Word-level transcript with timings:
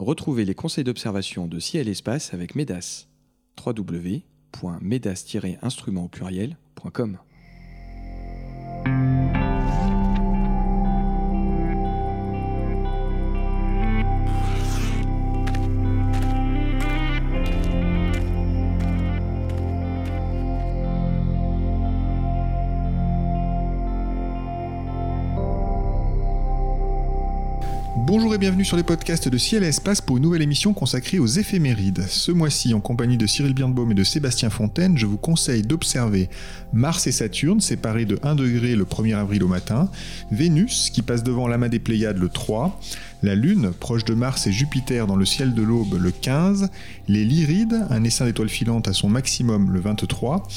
Retrouvez 0.00 0.44
les 0.46 0.54
conseils 0.54 0.82
d'observation 0.82 1.46
de 1.46 1.58
ciel 1.58 1.86
espace 1.86 2.32
avec 2.32 2.54
MEDAS. 2.54 3.06
www.medas-instrument 3.62 6.04
au 6.04 6.08
pluriel.com 6.08 7.18
bienvenue 28.40 28.64
sur 28.64 28.78
les 28.78 28.82
podcasts 28.82 29.28
de 29.28 29.36
Ciel 29.36 29.64
et 29.64 29.66
Espace 29.66 30.00
pour 30.00 30.16
une 30.16 30.22
nouvelle 30.22 30.40
émission 30.40 30.72
consacrée 30.72 31.18
aux 31.18 31.26
éphémérides. 31.26 32.06
Ce 32.08 32.32
mois-ci, 32.32 32.72
en 32.72 32.80
compagnie 32.80 33.18
de 33.18 33.26
Cyril 33.26 33.52
Birnbaum 33.52 33.92
et 33.92 33.94
de 33.94 34.02
Sébastien 34.02 34.48
Fontaine, 34.48 34.96
je 34.96 35.04
vous 35.04 35.18
conseille 35.18 35.60
d'observer 35.60 36.30
Mars 36.72 37.06
et 37.06 37.12
Saturne 37.12 37.60
séparés 37.60 38.06
de 38.06 38.18
1 38.22 38.36
degré 38.36 38.76
le 38.76 38.86
1er 38.86 39.14
avril 39.14 39.42
au 39.42 39.46
matin, 39.46 39.90
Vénus 40.30 40.88
qui 40.88 41.02
passe 41.02 41.22
devant 41.22 41.48
l'amas 41.48 41.68
des 41.68 41.80
Pléiades 41.80 42.16
le 42.16 42.30
3, 42.30 42.80
la 43.22 43.34
Lune 43.34 43.72
proche 43.78 44.06
de 44.06 44.14
Mars 44.14 44.46
et 44.46 44.52
Jupiter 44.52 45.06
dans 45.06 45.16
le 45.16 45.26
ciel 45.26 45.52
de 45.52 45.62
l'aube 45.62 45.98
le 46.00 46.10
15, 46.10 46.70
les 47.08 47.26
Lyrides, 47.26 47.84
un 47.90 48.04
essaim 48.04 48.24
d'étoiles 48.24 48.48
filantes 48.48 48.88
à 48.88 48.94
son 48.94 49.10
maximum 49.10 49.70
le 49.70 49.80
23, 49.80 50.48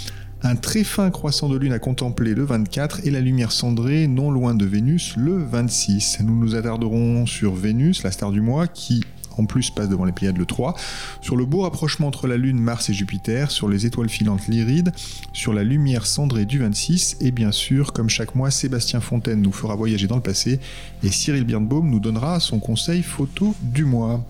un 0.44 0.56
très 0.56 0.84
fin 0.84 1.10
croissant 1.10 1.48
de 1.48 1.58
lune 1.58 1.72
à 1.72 1.80
contempler 1.80 2.34
le 2.34 2.44
24 2.44 3.06
et 3.06 3.12
la 3.12 3.22
lumière 3.22 3.52
cendrée 3.52 4.08
non 4.08 4.30
loin 4.30 4.54
de 4.54 4.66
Vénus 4.66 5.16
le 5.16 5.38
26. 5.38 6.20
Nous 6.24 6.38
nous 6.38 6.56
attarderons 6.56 7.26
sur 7.26 7.54
Vénus, 7.54 8.04
la 8.04 8.12
star 8.12 8.32
du 8.32 8.42
mois, 8.42 8.68
qui 8.68 9.04
en 9.38 9.46
plus 9.46 9.70
passe 9.72 9.90
devant 9.90 10.06
les 10.06 10.12
Pléiades 10.12 10.38
le 10.38 10.46
3, 10.46 10.76
sur 11.22 11.36
le 11.36 11.46
beau 11.46 11.62
rapprochement 11.62 12.08
entre 12.08 12.28
la 12.28 12.38
Lune, 12.38 12.60
Mars 12.60 12.90
et 12.90 12.94
Jupiter, 12.94 13.50
sur 13.50 13.68
les 13.68 13.86
étoiles 13.86 14.10
filantes 14.10 14.48
lyrides, 14.48 14.92
sur 15.32 15.54
la 15.54 15.64
lumière 15.64 16.06
cendrée 16.06 16.46
du 16.46 16.60
26, 16.60 17.18
et 17.22 17.32
bien 17.32 17.52
sûr, 17.52 17.94
comme 17.94 18.10
chaque 18.10 18.36
mois, 18.36 18.52
Sébastien 18.52 19.00
Fontaine 19.00 19.42
nous 19.42 19.52
fera 19.52 19.76
voyager 19.76 20.08
dans 20.08 20.18
le 20.18 20.22
passé, 20.22 20.60
et 21.04 21.10
Cyril 21.10 21.46
Birnbaum 21.46 21.90
nous 21.90 22.00
donnera 22.00 22.40
son 22.40 22.60
conseil 22.60 23.02
photo 23.02 23.56
du 23.62 23.86
mois. 23.86 24.24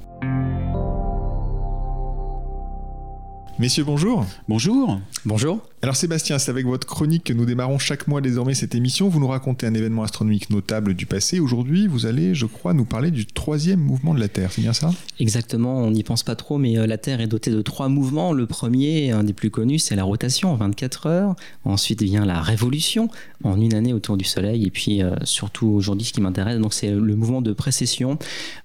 Messieurs, 3.59 3.83
bonjour. 3.83 4.25
Bonjour. 4.47 4.99
Bonjour. 5.25 5.59
Alors 5.83 5.95
Sébastien, 5.95 6.39
c'est 6.39 6.49
avec 6.49 6.65
votre 6.65 6.87
chronique 6.87 7.25
que 7.25 7.33
nous 7.33 7.45
démarrons 7.45 7.77
chaque 7.77 8.07
mois 8.07 8.19
désormais 8.19 8.55
cette 8.55 8.73
émission. 8.73 9.09
Vous 9.09 9.19
nous 9.19 9.27
racontez 9.27 9.67
un 9.67 9.73
événement 9.75 10.01
astronomique 10.01 10.49
notable 10.49 10.95
du 10.95 11.05
passé. 11.05 11.39
Aujourd'hui, 11.39 11.85
vous 11.85 12.07
allez, 12.07 12.33
je 12.33 12.47
crois, 12.47 12.73
nous 12.73 12.85
parler 12.85 13.11
du 13.11 13.27
troisième 13.27 13.79
mouvement 13.79 14.15
de 14.15 14.19
la 14.19 14.27
Terre. 14.27 14.51
C'est 14.51 14.61
bien 14.61 14.73
ça? 14.73 14.89
Exactement, 15.19 15.77
on 15.77 15.91
n'y 15.91 16.01
pense 16.01 16.23
pas 16.23 16.35
trop, 16.35 16.57
mais 16.57 16.79
euh, 16.79 16.87
la 16.87 16.97
Terre 16.97 17.21
est 17.21 17.27
dotée 17.27 17.51
de 17.51 17.61
trois 17.61 17.89
mouvements. 17.89 18.33
Le 18.33 18.47
premier, 18.47 19.11
un 19.11 19.23
des 19.23 19.33
plus 19.33 19.51
connus, 19.51 19.79
c'est 19.79 19.95
la 19.95 20.03
rotation 20.03 20.51
en 20.51 20.55
24 20.55 21.05
heures. 21.05 21.35
Ensuite 21.63 22.01
vient 22.01 22.25
la 22.25 22.41
révolution 22.41 23.09
en 23.43 23.61
une 23.61 23.75
année 23.75 23.93
autour 23.93 24.17
du 24.17 24.25
Soleil. 24.25 24.65
Et 24.65 24.71
puis 24.71 25.03
euh, 25.03 25.15
surtout 25.25 25.67
aujourd'hui, 25.67 26.07
ce 26.07 26.13
qui 26.13 26.21
m'intéresse, 26.21 26.59
donc 26.59 26.73
c'est 26.73 26.89
le 26.89 27.15
mouvement 27.15 27.41
de 27.41 27.53
précession. 27.53 28.17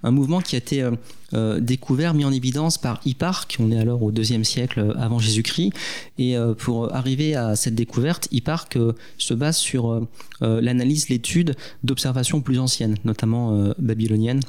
Un 0.02 0.12
mouvement 0.12 0.40
qui 0.40 0.54
a 0.54 0.58
été 0.58 0.82
euh, 0.82 0.92
découvert, 1.32 2.14
mis 2.14 2.24
en 2.24 2.32
évidence 2.32 2.78
par 2.78 3.00
Hipparque. 3.04 3.56
On 3.60 3.70
est 3.70 3.78
alors 3.78 4.02
au 4.02 4.10
deuxième 4.10 4.44
siècle 4.44 4.94
avant 4.98 5.18
Jésus-Christ. 5.18 5.72
Et 6.18 6.36
pour 6.58 6.94
arriver 6.94 7.34
à 7.34 7.56
cette 7.56 7.74
découverte, 7.74 8.28
Hipparque 8.30 8.76
euh, 8.76 8.92
se 9.18 9.34
base 9.34 9.56
sur 9.56 9.90
euh, 9.90 10.08
euh, 10.42 10.60
l'analyse, 10.60 11.08
l'étude 11.08 11.56
d'observations 11.82 12.40
plus 12.40 12.58
anciennes, 12.58 12.96
notamment 13.04 13.72
babyloniennes. 13.78 14.40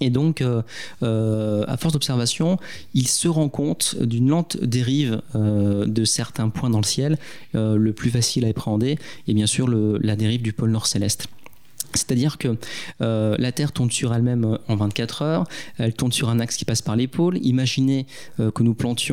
Et 0.00 0.10
donc, 0.10 0.42
à 0.42 1.76
force 1.76 1.92
d'observation, 1.92 2.58
il 2.94 3.06
se 3.06 3.28
rend 3.28 3.48
compte 3.48 3.96
d'une 4.00 4.28
lente 4.28 4.56
dérive 4.60 5.22
de 5.34 6.04
certains 6.04 6.48
points 6.48 6.70
dans 6.70 6.80
le 6.80 6.84
ciel, 6.84 7.16
le 7.52 7.92
plus 7.92 8.10
facile 8.10 8.44
à 8.44 8.48
appréhender, 8.48 8.98
et 9.28 9.34
bien 9.34 9.46
sûr 9.46 9.68
la 9.68 10.16
dérive 10.16 10.42
du 10.42 10.52
pôle 10.52 10.72
nord 10.72 10.88
céleste. 10.88 11.28
C'est-à-dire 11.94 12.38
que 12.38 12.56
euh, 13.00 13.36
la 13.38 13.52
Terre 13.52 13.72
tourne 13.72 13.90
sur 13.90 14.14
elle-même 14.14 14.44
euh, 14.44 14.58
en 14.68 14.76
24 14.76 15.22
heures, 15.22 15.44
elle 15.78 15.94
tourne 15.94 16.12
sur 16.12 16.28
un 16.28 16.40
axe 16.40 16.56
qui 16.56 16.64
passe 16.64 16.82
par 16.82 16.96
les 16.96 17.06
pôles. 17.06 17.38
Imaginez 17.42 18.06
euh, 18.40 18.50
que 18.50 18.62
nous 18.62 18.74
plantions 18.74 19.04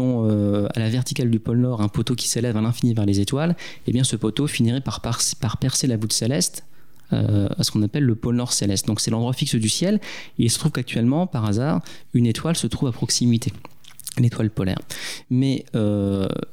à 0.73 0.79
la 0.79 0.89
verticale 0.89 1.29
du 1.29 1.39
pôle 1.39 1.59
Nord 1.59 1.81
un 1.81 1.87
poteau 1.87 2.15
qui 2.15 2.27
s'élève 2.27 2.57
à 2.57 2.61
l'infini 2.61 2.93
vers 2.93 3.05
les 3.05 3.19
étoiles. 3.19 3.51
Et 3.51 3.55
eh 3.87 3.91
bien 3.91 4.03
ce 4.03 4.15
poteau 4.15 4.47
finirait 4.47 4.81
par, 4.81 5.01
par, 5.01 5.57
percer 5.57 5.87
la 5.87 5.97
voûte 5.97 6.13
céleste 6.13 6.65
à 7.11 7.63
ce 7.63 7.71
qu'on 7.71 7.83
appelle 7.83 8.05
le 8.05 8.15
pôle 8.15 8.35
Nord 8.35 8.53
céleste. 8.53 8.87
Donc 8.87 9.01
c'est 9.01 9.11
l'endroit 9.11 9.33
fixe 9.33 9.55
du 9.55 9.69
ciel. 9.69 9.95
Et 10.39 10.45
il 10.45 10.49
se 10.49 10.57
trouve 10.57 10.71
qu'actuellement, 10.71 11.27
par 11.27 11.45
hasard, 11.45 11.81
une 12.13 12.25
étoile 12.25 12.55
se 12.55 12.67
trouve 12.67 12.89
à 12.89 12.91
proximité 12.91 13.51
l'étoile 14.17 14.49
polaire. 14.49 14.79
Mais 15.29 15.65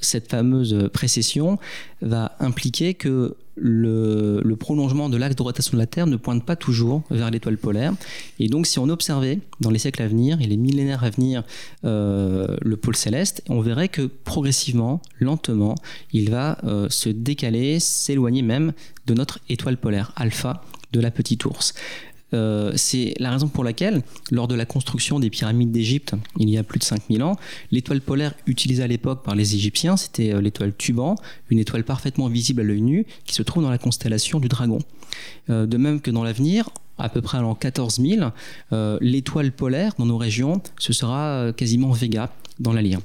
cette 0.01 0.31
fameuse 0.31 0.89
précession 0.93 1.59
va 2.03 2.37
impliquer 2.41 2.95
que 2.95 3.37
le, 3.61 4.57
prolongement 4.59 5.09
de 5.09 5.17
l'axe 5.17 5.37
de 5.37 5.43
rotation 5.43 5.77
de 5.77 5.79
la 5.79 5.87
Terre 5.87 6.07
ne 6.07 6.17
pointe 6.17 6.45
pas 6.45 6.57
toujours 6.57 7.03
vers 7.11 7.31
l'étoile 7.31 7.57
polaire. 7.57 7.95
Et 8.39 8.49
donc, 8.49 8.67
si 8.67 8.79
on 8.79 8.89
observait 8.89 9.41
dans 9.61 9.71
les 9.71 9.79
siècles 9.79 10.03
à 10.03 10.09
venir 10.09 10.41
et 10.41 10.47
les 10.47 10.57
millénaires 10.57 11.05
à 11.05 11.11
venir 11.11 11.45
euh, 11.85 12.57
le 12.61 12.77
pôle 12.77 12.97
céleste, 12.97 13.43
on 13.49 13.61
verrait 13.61 13.89
que 13.89 14.03
progressivement, 14.03 15.01
lentement, 15.21 15.75
il 16.13 16.31
va 16.31 16.59
euh, 16.65 16.89
se 16.91 17.09
décaler, 17.09 17.81
s'éloigner 17.81 18.43
même 18.43 18.73
de 19.07 19.15
notre 19.15 19.39
étoile 19.49 19.77
polaire 19.77 20.13
alpha 20.17 20.63
de 20.93 21.01
la 21.01 21.11
petite 21.11 21.45
ours. 21.45 21.75
Euh, 22.35 22.73
c'est 22.77 23.15
la 23.19 23.31
raison 23.31 23.49
pour 23.49 23.65
laquelle, 23.65 24.03
lors 24.31 24.49
de 24.49 24.55
la 24.55 24.67
construction 24.67 25.19
des 25.19 25.31
pyramides 25.31 25.71
d'Égypte, 25.71 26.15
il 26.39 26.51
y 26.51 26.59
a 26.59 26.63
plus 26.63 26.79
de 26.79 26.85
5000 26.85 27.23
ans, 27.23 27.37
l'étoile 27.71 28.01
polaire 28.01 28.35
utilisée 28.47 28.83
à 28.83 28.87
l'époque 28.87 29.23
par 29.25 29.35
les 29.35 29.55
Égyptiens, 29.55 29.97
c'était 29.97 30.33
euh, 30.33 30.41
l'étoile 30.41 30.73
Tuban, 30.77 31.17
une 31.51 31.59
étoile 31.59 31.85
parfaitement 31.85 32.29
visible 32.29 32.61
à 32.61 32.65
l'œil 32.65 32.83
nu, 32.83 33.07
qui 33.25 33.35
se 33.35 33.43
trouve 33.43 33.63
dans 33.63 33.71
la 33.71 33.79
constellation 33.79 34.41
du 34.41 34.49
Dragon. 34.49 34.79
Euh, 35.51 35.67
de 35.67 35.77
même 35.77 36.01
que 36.01 36.11
dans 36.11 36.25
l'avenir, 36.25 36.69
à 36.99 37.09
peu 37.09 37.23
près 37.23 37.39
à 37.39 37.43
l'an 37.43 37.55
14 37.55 38.01
000, 38.01 38.31
l'étoile 39.01 39.53
polaire 39.53 39.93
dans 39.99 40.07
nos 40.07 40.19
régions, 40.19 40.61
ce 40.81 40.93
sera 40.93 41.53
quasiment 41.57 41.93
Vega 41.93 42.33
dans 42.59 42.73
la 42.73 42.83
Lyre. 42.83 42.99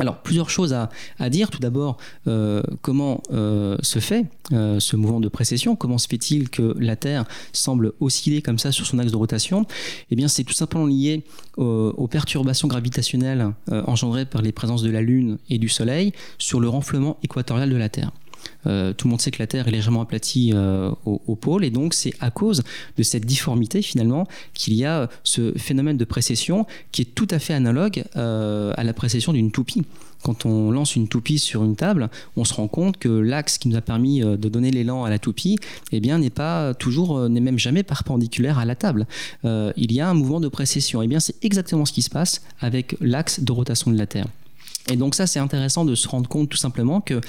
Alors, 0.00 0.16
plusieurs 0.16 0.48
choses 0.48 0.72
à, 0.72 1.30
dire. 1.30 1.50
Tout 1.50 1.58
d'abord, 1.58 1.98
euh, 2.26 2.62
comment 2.80 3.22
euh, 3.32 3.76
se 3.82 3.98
fait 3.98 4.24
euh, 4.50 4.80
ce 4.80 4.96
mouvement 4.96 5.20
de 5.20 5.28
précession? 5.28 5.76
Comment 5.76 5.98
se 5.98 6.08
fait-il 6.08 6.48
que 6.48 6.74
la 6.78 6.96
Terre 6.96 7.26
semble 7.52 7.92
osciller 8.00 8.40
comme 8.40 8.58
ça 8.58 8.72
sur 8.72 8.86
son 8.86 8.98
axe 8.98 9.12
de 9.12 9.16
rotation? 9.16 9.66
Eh 10.10 10.16
bien, 10.16 10.26
c'est 10.26 10.44
tout 10.44 10.54
simplement 10.54 10.86
lié 10.86 11.22
aux 11.58 12.08
perturbations 12.08 12.68
gravitationnelles 12.68 13.52
engendrées 13.70 14.24
par 14.24 14.40
les 14.40 14.52
présences 14.52 14.82
de 14.82 14.90
la 14.90 15.02
Lune 15.02 15.36
et 15.50 15.58
du 15.58 15.68
Soleil 15.68 16.12
sur 16.38 16.58
le 16.58 16.68
renflement 16.70 17.18
équatorial 17.22 17.68
de 17.68 17.76
la 17.76 17.90
Terre. 17.90 18.10
Euh, 18.66 18.92
tout 18.92 19.06
le 19.06 19.10
monde 19.10 19.20
sait 19.20 19.30
que 19.30 19.38
la 19.38 19.46
Terre 19.46 19.68
est 19.68 19.70
légèrement 19.70 20.02
aplatie 20.02 20.52
euh, 20.54 20.90
au, 21.04 21.34
pôle, 21.34 21.64
et 21.64 21.70
donc 21.70 21.94
c'est 21.94 22.12
à 22.20 22.30
cause 22.30 22.62
de 22.96 23.02
cette 23.02 23.24
difformité 23.24 23.82
finalement 23.82 24.26
qu'il 24.54 24.74
y 24.74 24.84
a 24.84 25.08
ce 25.24 25.56
phénomène 25.56 25.96
de 25.96 26.04
précession 26.04 26.66
qui 26.92 27.02
est 27.02 27.14
tout 27.14 27.28
à 27.30 27.38
fait 27.38 27.54
analogue 27.54 28.04
euh, 28.16 28.72
à 28.76 28.84
la 28.84 28.92
précession 28.92 29.32
d'une 29.32 29.50
toupie. 29.50 29.82
Quand 30.22 30.44
on 30.44 30.70
lance 30.70 30.96
une 30.96 31.08
toupie 31.08 31.38
sur 31.38 31.64
une 31.64 31.76
table, 31.76 32.10
on 32.36 32.44
se 32.44 32.52
rend 32.52 32.68
compte 32.68 32.98
que 32.98 33.08
l'axe 33.08 33.56
qui 33.56 33.68
nous 33.68 33.76
a 33.76 33.80
permis 33.80 34.20
de 34.20 34.36
donner 34.36 34.70
l'élan 34.70 35.04
à 35.04 35.08
la 35.08 35.18
toupie, 35.18 35.56
eh 35.92 36.00
bien, 36.00 36.18
n'est 36.18 36.28
pas 36.28 36.74
toujours, 36.74 37.26
n'est 37.30 37.40
même 37.40 37.58
jamais 37.58 37.82
perpendiculaire 37.82 38.58
à 38.58 38.66
la 38.66 38.74
table. 38.74 39.06
il 39.44 39.92
y 39.92 39.98
a 39.98 40.10
un 40.10 40.12
mouvement 40.12 40.40
de 40.40 40.48
précession. 40.48 41.00
Eh 41.00 41.06
bien, 41.06 41.20
c'est 41.20 41.42
exactement 41.42 41.86
ce 41.86 41.92
qui 41.94 42.02
se 42.02 42.10
passe 42.10 42.42
avec 42.60 42.96
l'axe 43.00 43.40
de 43.40 43.50
rotation 43.50 43.90
de 43.90 43.96
la 43.96 44.06
Terre. 44.06 44.26
Et 44.90 44.96
donc 44.96 45.14
ça, 45.14 45.26
c'est 45.26 45.38
intéressant 45.38 45.86
de 45.86 45.94
se 45.94 46.06
rendre 46.06 46.28
compte 46.28 46.50
tout 46.50 46.58
simplement 46.58 47.00
que 47.00 47.22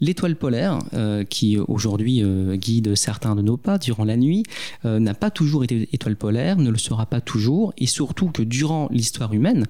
L'étoile 0.00 0.36
polaire, 0.36 0.78
euh, 0.94 1.24
qui 1.24 1.58
aujourd'hui 1.58 2.22
euh, 2.22 2.54
guide 2.54 2.94
certains 2.94 3.34
de 3.34 3.42
nos 3.42 3.56
pas 3.56 3.78
durant 3.78 4.04
la 4.04 4.16
nuit, 4.16 4.44
euh, 4.84 5.00
n'a 5.00 5.14
pas 5.14 5.30
toujours 5.30 5.64
été 5.64 5.88
étoile 5.92 6.14
polaire, 6.14 6.56
ne 6.56 6.70
le 6.70 6.78
sera 6.78 7.06
pas 7.06 7.20
toujours, 7.20 7.72
et 7.78 7.86
surtout 7.86 8.28
que 8.28 8.42
durant 8.42 8.88
l'histoire 8.92 9.32
humaine, 9.32 9.66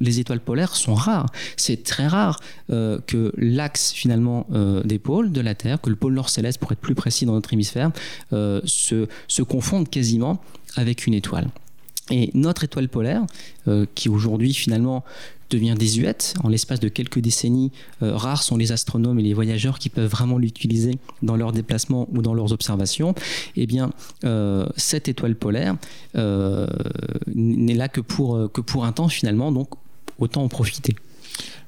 les 0.00 0.20
étoiles 0.20 0.40
polaires 0.40 0.76
sont 0.76 0.94
rares. 0.94 1.30
C'est 1.56 1.82
très 1.82 2.06
rare 2.06 2.40
que 2.68 3.32
l'axe 3.38 3.92
finalement 3.92 4.46
des 4.84 4.98
pôles 4.98 5.32
de 5.32 5.40
la 5.40 5.54
Terre, 5.54 5.80
que 5.80 5.88
le 5.88 5.96
pôle 5.96 6.12
nord 6.12 6.28
céleste, 6.28 6.58
pour 6.58 6.72
être 6.72 6.78
plus 6.78 6.94
précis 6.94 7.24
dans 7.24 7.32
notre 7.32 7.52
hémisphère, 7.54 7.90
se, 8.30 9.08
se 9.28 9.42
confonde 9.42 9.88
quasiment 9.88 10.42
avec 10.76 11.06
une 11.06 11.14
étoile. 11.14 11.48
Et 12.10 12.30
notre 12.34 12.64
étoile 12.64 12.88
polaire, 12.88 13.24
qui 13.94 14.08
aujourd'hui 14.08 14.52
finalement 14.52 15.04
devient 15.52 15.74
désuète. 15.78 16.34
En 16.42 16.48
l'espace 16.48 16.80
de 16.80 16.88
quelques 16.88 17.20
décennies, 17.20 17.70
euh, 18.02 18.16
rares 18.16 18.42
sont 18.42 18.56
les 18.56 18.72
astronomes 18.72 19.18
et 19.18 19.22
les 19.22 19.34
voyageurs 19.34 19.78
qui 19.78 19.88
peuvent 19.88 20.10
vraiment 20.10 20.38
l'utiliser 20.38 20.98
dans 21.22 21.36
leurs 21.36 21.52
déplacements 21.52 22.08
ou 22.12 22.22
dans 22.22 22.34
leurs 22.34 22.52
observations. 22.52 23.14
Eh 23.56 23.66
bien, 23.66 23.92
euh, 24.24 24.66
cette 24.76 25.08
étoile 25.08 25.36
polaire 25.36 25.76
euh, 26.16 26.66
n'est 27.34 27.74
là 27.74 27.88
que 27.88 28.00
pour, 28.00 28.50
que 28.52 28.60
pour 28.60 28.84
un 28.84 28.92
temps 28.92 29.08
finalement, 29.08 29.52
donc 29.52 29.68
autant 30.18 30.42
en 30.42 30.48
profiter. 30.48 30.96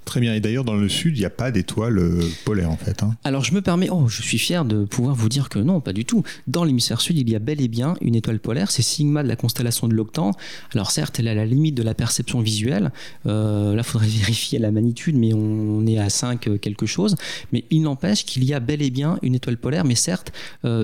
Très 0.05 0.21
bien. 0.21 0.35
Et 0.35 0.41
d'ailleurs, 0.41 0.65
dans 0.65 0.75
le 0.75 0.89
sud, 0.89 1.17
il 1.17 1.21
n'y 1.21 1.27
a 1.27 1.31
pas 1.31 1.51
d'étoiles 1.51 1.99
euh, 1.99 2.21
polaires 2.45 2.71
en 2.71 2.77
fait. 2.77 3.03
Hein. 3.03 3.17
Alors 3.25 3.45
je 3.45 3.55
me 3.55 3.63
permets, 3.63 3.89
oh, 3.91 4.07
je 4.09 4.23
suis 4.23 4.39
fier 4.39 4.65
de 4.65 4.85
pouvoir 4.85 5.15
vous 5.15 5.29
dire 5.29 5.49
que 5.49 5.59
non, 5.59 5.81
pas 5.81 5.93
du 5.93 6.05
tout. 6.05 6.23
Dans 6.47 6.65
l'hémisphère 6.65 7.01
sud, 7.01 7.19
il 7.19 7.29
y 7.29 7.35
a 7.35 7.39
bel 7.39 7.61
et 7.61 7.69
bien 7.69 7.95
une 8.01 8.15
étoile 8.15 8.39
polaire, 8.39 8.71
c'est 8.71 8.83
Sigma 8.83 9.23
de 9.23 9.29
la 9.29 9.37
constellation 9.37 9.89
de 9.89 9.95
l'Octan. 9.95 10.33
Alors 10.75 10.91
certes, 10.91 11.19
elle 11.19 11.27
est 11.27 11.31
à 11.31 11.35
la 11.35 11.47
limite 11.47 11.75
de 11.75 11.83
la 11.83 11.95
perception 11.95 12.41
visuelle. 12.41 12.93
Euh, 13.27 13.75
là, 13.75 13.83
il 13.83 13.85
faudrait 13.85 14.09
vérifier 14.09 14.59
la 14.59 14.71
magnitude, 14.71 15.17
mais 15.17 15.33
on 15.33 15.87
est 15.87 15.99
à 15.99 16.11
5 16.11 16.49
euh, 16.49 16.59
quelque 16.59 16.87
chose. 16.87 17.17
Mais 17.53 17.65
il 17.71 17.83
n'empêche 17.83 18.25
qu'il 18.25 18.45
y 18.45 18.53
a 18.53 18.61
bel 18.61 18.83
et 18.83 18.91
bien 18.91 19.19
une 19.23 19.35
étoile 19.35 19.57
polaire, 19.57 19.85
mais 19.85 19.95
certes 19.95 20.33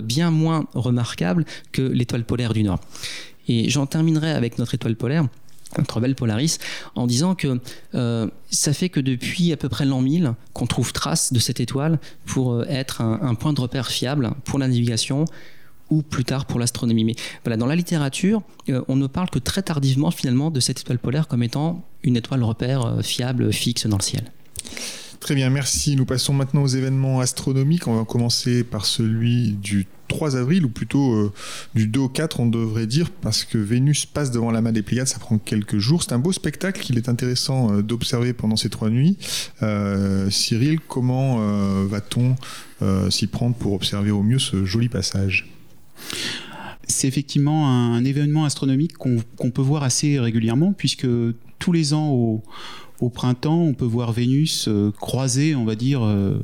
bien 0.02 0.30
moins 0.30 0.66
remarquable 0.74 1.44
que 1.72 1.82
l'étoile 1.82 2.24
polaire 2.24 2.52
du 2.52 2.62
Nord. 2.62 2.80
Et 3.48 3.68
j'en 3.68 3.86
terminerai 3.86 4.30
avec 4.30 4.58
notre 4.58 4.74
étoile 4.74 4.96
polaire 4.96 5.26
notre 5.78 6.00
belle 6.00 6.14
Polaris, 6.14 6.58
en 6.94 7.06
disant 7.06 7.34
que 7.34 7.60
euh, 7.94 8.28
ça 8.50 8.72
fait 8.72 8.88
que 8.88 9.00
depuis 9.00 9.52
à 9.52 9.56
peu 9.56 9.68
près 9.68 9.84
l'an 9.84 10.00
1000 10.00 10.34
qu'on 10.52 10.66
trouve 10.66 10.92
trace 10.92 11.32
de 11.32 11.38
cette 11.38 11.60
étoile 11.60 11.98
pour 12.26 12.52
euh, 12.52 12.64
être 12.68 13.00
un, 13.00 13.34
point 13.34 13.52
de 13.52 13.60
repère 13.60 13.88
fiable 13.88 14.32
pour 14.44 14.58
la 14.58 14.68
navigation 14.68 15.24
ou 15.90 16.02
plus 16.02 16.24
tard 16.24 16.46
pour 16.46 16.60
l'astronomie. 16.60 17.04
Mais 17.04 17.14
voilà, 17.44 17.56
dans 17.56 17.66
la 17.66 17.76
littérature, 17.76 18.42
euh, 18.68 18.82
on 18.88 18.96
ne 18.96 19.06
parle 19.06 19.30
que 19.30 19.38
très 19.38 19.62
tardivement 19.62 20.10
finalement 20.10 20.50
de 20.50 20.60
cette 20.60 20.80
étoile 20.80 20.98
polaire 20.98 21.28
comme 21.28 21.42
étant 21.42 21.84
une 22.02 22.16
étoile 22.16 22.42
repère 22.42 22.98
fiable, 23.02 23.52
fixe 23.52 23.86
dans 23.86 23.98
le 23.98 24.02
ciel. 24.02 24.32
Très 25.20 25.34
bien, 25.34 25.50
merci. 25.50 25.96
Nous 25.96 26.06
passons 26.06 26.32
maintenant 26.32 26.62
aux 26.62 26.68
événements 26.68 27.20
astronomiques. 27.20 27.86
On 27.86 27.96
va 27.96 28.04
commencer 28.04 28.64
par 28.64 28.86
celui 28.86 29.52
du 29.52 29.86
3 30.10 30.36
avril, 30.36 30.66
ou 30.66 30.68
plutôt 30.68 31.14
euh, 31.14 31.32
du 31.74 31.86
2 31.86 32.00
au 32.00 32.08
4, 32.08 32.40
on 32.40 32.46
devrait 32.46 32.86
dire, 32.86 33.10
parce 33.10 33.44
que 33.44 33.56
Vénus 33.56 34.04
passe 34.04 34.30
devant 34.30 34.50
la 34.50 34.60
main 34.60 34.72
des 34.72 34.82
Pléiades, 34.82 35.06
ça 35.06 35.18
prend 35.18 35.38
quelques 35.38 35.78
jours. 35.78 36.02
C'est 36.02 36.12
un 36.12 36.18
beau 36.18 36.32
spectacle 36.32 36.82
qu'il 36.82 36.98
est 36.98 37.08
intéressant 37.08 37.72
euh, 37.72 37.82
d'observer 37.82 38.34
pendant 38.34 38.56
ces 38.56 38.68
trois 38.68 38.90
nuits. 38.90 39.16
Euh, 39.62 40.28
Cyril, 40.28 40.80
comment 40.80 41.38
va-t-on 41.86 42.36
s'y 43.10 43.26
prendre 43.26 43.54
pour 43.54 43.72
observer 43.72 44.10
au 44.10 44.22
mieux 44.22 44.38
ce 44.38 44.64
joli 44.64 44.88
passage? 44.88 45.48
C'est 46.88 47.06
effectivement 47.06 47.68
un, 47.68 48.04
événement 48.04 48.44
astronomique 48.44 48.94
qu'on 48.96 49.50
peut 49.50 49.62
voir 49.62 49.84
assez 49.84 50.18
régulièrement, 50.18 50.72
puisque 50.72 51.06
tous 51.58 51.72
les 51.72 51.94
ans 51.94 52.08
au, 52.08 52.42
au 53.00 53.10
printemps, 53.10 53.60
on 53.60 53.74
peut 53.74 53.84
voir 53.84 54.12
Vénus 54.12 54.68
croiser, 54.98 55.54
on 55.54 55.64
va 55.64 55.76
dire, 55.76 56.02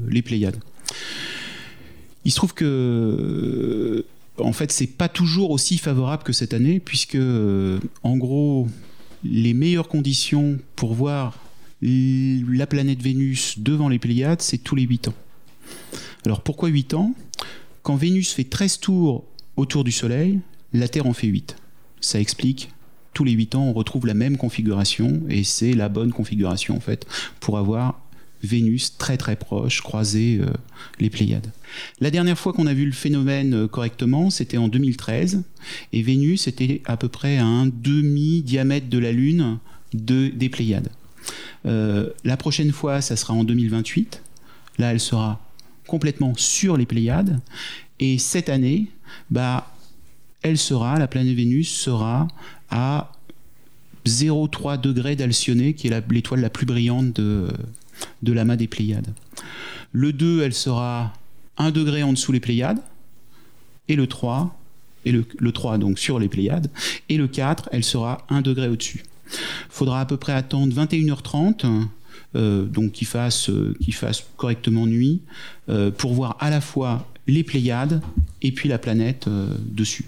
les 0.09 0.23
Pléiades. 0.23 0.61
Il 2.27 2.33
se 2.33 2.37
trouve 2.37 2.55
que, 2.55 2.65
euh, 2.65 4.03
en 4.45 4.53
fait, 4.53 4.73
c'est 4.73 4.89
pas 4.89 5.09
toujours 5.09 5.53
aussi 5.53 5.79
favorable 5.79 6.25
que 6.25 6.33
cette 6.33 6.55
année, 6.55 6.81
puisque, 6.81 7.17
en 8.03 8.17
gros, 8.17 8.67
les 9.23 9.55
meilleures 9.55 9.87
conditions 9.87 10.59
pour 10.75 10.95
voir 10.95 11.39
la 11.81 12.67
planète 12.67 13.01
Vénus 13.01 13.61
devant 13.61 13.89
les 13.89 14.01
Pléiades, 14.01 14.43
c'est 14.43 14.59
tous 14.59 14.75
les 14.75 14.83
8 14.83 15.07
ans. 15.07 15.15
Alors 16.25 16.41
pourquoi 16.41 16.69
8 16.69 16.95
ans? 16.95 17.15
Quand 17.85 17.95
Vénus 17.95 18.33
fait 18.33 18.43
13 18.43 18.81
tours 18.81 19.25
autour 19.57 19.85
du 19.85 19.93
Soleil, 19.93 20.41
la 20.73 20.89
Terre 20.89 21.07
en 21.07 21.13
fait 21.13 21.29
8. 21.29 21.55
Ça 22.01 22.19
explique 22.19 22.71
tous 23.13 23.23
les 23.23 23.33
8 23.33 23.55
ans, 23.55 23.63
on 23.63 23.73
retrouve 23.73 24.05
la 24.07 24.15
même 24.15 24.37
configuration 24.37 25.23
et 25.29 25.45
c'est 25.45 25.75
la 25.75 25.89
bonne 25.89 26.13
configuration 26.13 26.77
en 26.77 26.81
fait 26.81 27.07
pour 27.39 27.57
avoir 27.57 28.01
Vénus 28.43 28.97
très 28.99 29.17
très 29.17 29.37
proche, 29.37 29.81
croiser 29.81 30.39
euh, 30.41 30.47
les 31.01 31.11
Pléiades. 31.11 31.51
La 32.01 32.11
dernière 32.11 32.39
fois 32.39 32.53
qu'on 32.53 32.67
a 32.67 32.75
vu 32.75 32.85
le 32.85 32.93
phénomène 32.93 33.55
euh, 33.55 33.69
correctement, 33.69 34.31
c'était 34.31 34.57
en 34.57 34.69
2013, 34.69 35.43
et 35.93 36.03
Vénus 36.03 36.47
était 36.47 36.83
à 36.85 36.97
peu 36.97 37.09
près 37.09 37.39
à 37.39 37.47
un 37.47 37.67
demi-diamètre 37.67 38.89
de 38.89 38.99
la 38.99 39.13
Lune 39.13 39.59
de, 39.95 40.29
des 40.29 40.49
Pléiades. 40.49 40.91
Euh, 41.67 42.11
la 42.25 42.37
prochaine 42.37 42.73
fois, 42.73 43.01
ça 43.01 43.17
sera 43.17 43.35
en 43.35 43.45
2028. 43.45 44.23
Là, 44.79 44.93
elle 44.93 45.01
sera 45.01 45.41
complètement 45.87 46.35
sur 46.37 46.77
les 46.77 46.87
Pléiades. 46.87 47.41
Et 47.99 48.19
cette 48.19 48.49
année, 48.49 48.87
bah, 49.31 49.75
elle 50.43 50.59
sera, 50.59 50.99
la 50.99 51.09
planète 51.09 51.35
Vénus 51.35 51.71
sera 51.71 52.29
à 52.71 53.13
0,3 54.07 54.81
degrés 54.81 55.17
d'Alcyone, 55.17 55.75
qui 55.75 55.89
est 55.89 56.11
l'étoile 56.11 56.41
la, 56.41 56.51
plus 56.51 56.67
brillante 56.67 57.15
de, 57.17 57.49
de 58.23 58.33
l'amas 58.33 58.57
des 58.57 58.67
Pléiades. 58.67 59.13
Le 59.93 60.13
2, 60.13 60.43
elle 60.43 60.55
sera 60.55 61.13
1 61.59 61.71
degré 61.71 62.03
en 62.03 62.13
dessous 62.13 62.33
les 62.33 62.41
Pléiades, 62.41 62.81
et 63.89 63.97
le 63.97 64.07
3, 64.07 64.59
et 65.05 65.13
le, 65.13 65.53
3 65.53 65.79
donc 65.79 65.99
sur 65.99 66.19
les 66.19 66.29
Pléiades, 66.29 66.71
et 67.09 67.17
le 67.17 67.29
4, 67.29 67.69
elle 67.73 67.85
sera 67.85 68.27
1 68.29 68.43
degré 68.43 68.69
au-dessus. 68.69 69.05
Il 69.31 69.37
faudra 69.71 70.01
à 70.01 70.07
peu 70.07 70.17
près 70.17 70.33
attendre 70.33 70.75
21h30, 70.75 71.87
euh, 72.35 72.65
donc 72.65 72.93
qu'il 72.93 73.07
fasse, 73.07 73.51
fasse 73.93 74.25
correctement 74.37 74.87
nuit, 74.87 75.21
euh, 75.69 75.91
pour 75.91 76.13
voir 76.15 76.37
à 76.41 76.51
la 76.51 76.61
fois 76.61 77.07
les 77.27 77.43
Pléiades 77.43 78.03
et 78.43 78.53
puis 78.53 78.69
la 78.69 78.79
planète 78.79 79.27
euh, 79.29 79.49
dessus. 79.61 80.05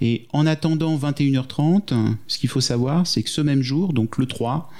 Et 0.00 0.26
en 0.32 0.46
attendant 0.46 0.96
21h30, 0.96 1.94
ce 2.26 2.38
qu'il 2.38 2.48
faut 2.48 2.60
savoir, 2.60 3.06
c'est 3.06 3.22
que 3.22 3.30
ce 3.30 3.40
même 3.40 3.62
jour, 3.62 3.92
donc 3.92 4.18
le 4.18 4.26
3, 4.26 4.70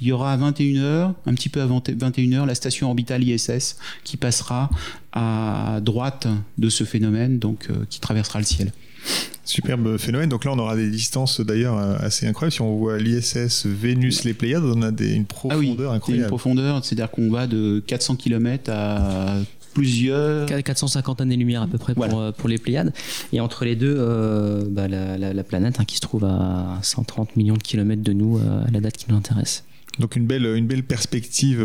il 0.00 0.08
y 0.08 0.12
aura 0.12 0.32
à 0.32 0.36
21h, 0.36 1.14
un 1.26 1.34
petit 1.34 1.48
peu 1.48 1.60
avant 1.60 1.80
21h, 1.80 2.46
la 2.46 2.54
station 2.54 2.88
orbitale 2.88 3.24
ISS 3.24 3.76
qui 4.04 4.16
passera 4.16 4.70
à 5.12 5.80
droite 5.82 6.26
de 6.58 6.68
ce 6.68 6.84
phénomène, 6.84 7.38
donc 7.38 7.68
euh, 7.70 7.84
qui 7.88 8.00
traversera 8.00 8.38
le 8.40 8.44
ciel. 8.44 8.72
Superbe 9.44 9.98
phénomène. 9.98 10.30
Donc 10.30 10.44
là, 10.46 10.52
on 10.52 10.58
aura 10.58 10.74
des 10.74 10.90
distances 10.90 11.40
d'ailleurs 11.40 11.76
euh, 11.76 11.96
assez 11.98 12.26
incroyables. 12.26 12.52
Si 12.52 12.62
on 12.62 12.76
voit 12.76 12.98
l'ISS, 12.98 13.66
Vénus, 13.66 14.24
les 14.24 14.32
Pléiades, 14.32 14.64
on 14.64 14.80
a 14.80 14.90
des, 14.90 15.12
une 15.12 15.26
profondeur 15.26 15.58
ah 15.58 15.90
oui, 15.92 15.96
incroyable. 15.96 16.24
Une 16.24 16.28
profondeur, 16.28 16.84
c'est-à-dire 16.84 17.10
qu'on 17.10 17.30
va 17.30 17.46
de 17.46 17.82
400 17.86 18.16
km 18.16 18.70
à 18.72 19.36
plusieurs. 19.74 20.46
450 20.46 21.20
années-lumière 21.20 21.62
à 21.62 21.66
peu 21.66 21.78
près 21.78 21.94
pour, 21.94 22.20
euh, 22.20 22.32
pour, 22.32 22.48
les 22.48 22.58
Pléiades. 22.58 22.92
Et 23.32 23.40
entre 23.40 23.64
les 23.64 23.76
deux, 23.76 23.94
euh, 23.98 24.64
bah, 24.68 24.88
la, 24.88 25.44
planète 25.44 25.80
hein, 25.80 25.84
qui 25.84 25.96
se 25.96 26.00
trouve 26.00 26.24
à 26.24 26.78
130 26.82 27.36
millions 27.36 27.54
de 27.54 27.62
kilomètres 27.62 28.02
de 28.02 28.12
nous 28.12 28.38
euh, 28.38 28.64
à 28.66 28.70
la 28.70 28.80
date 28.80 28.96
qui 28.96 29.06
nous 29.10 29.16
intéresse. 29.16 29.64
Donc 29.98 30.16
une 30.16 30.26
belle, 30.26 30.44
une 30.46 30.66
belle 30.66 30.82
perspective 30.82 31.64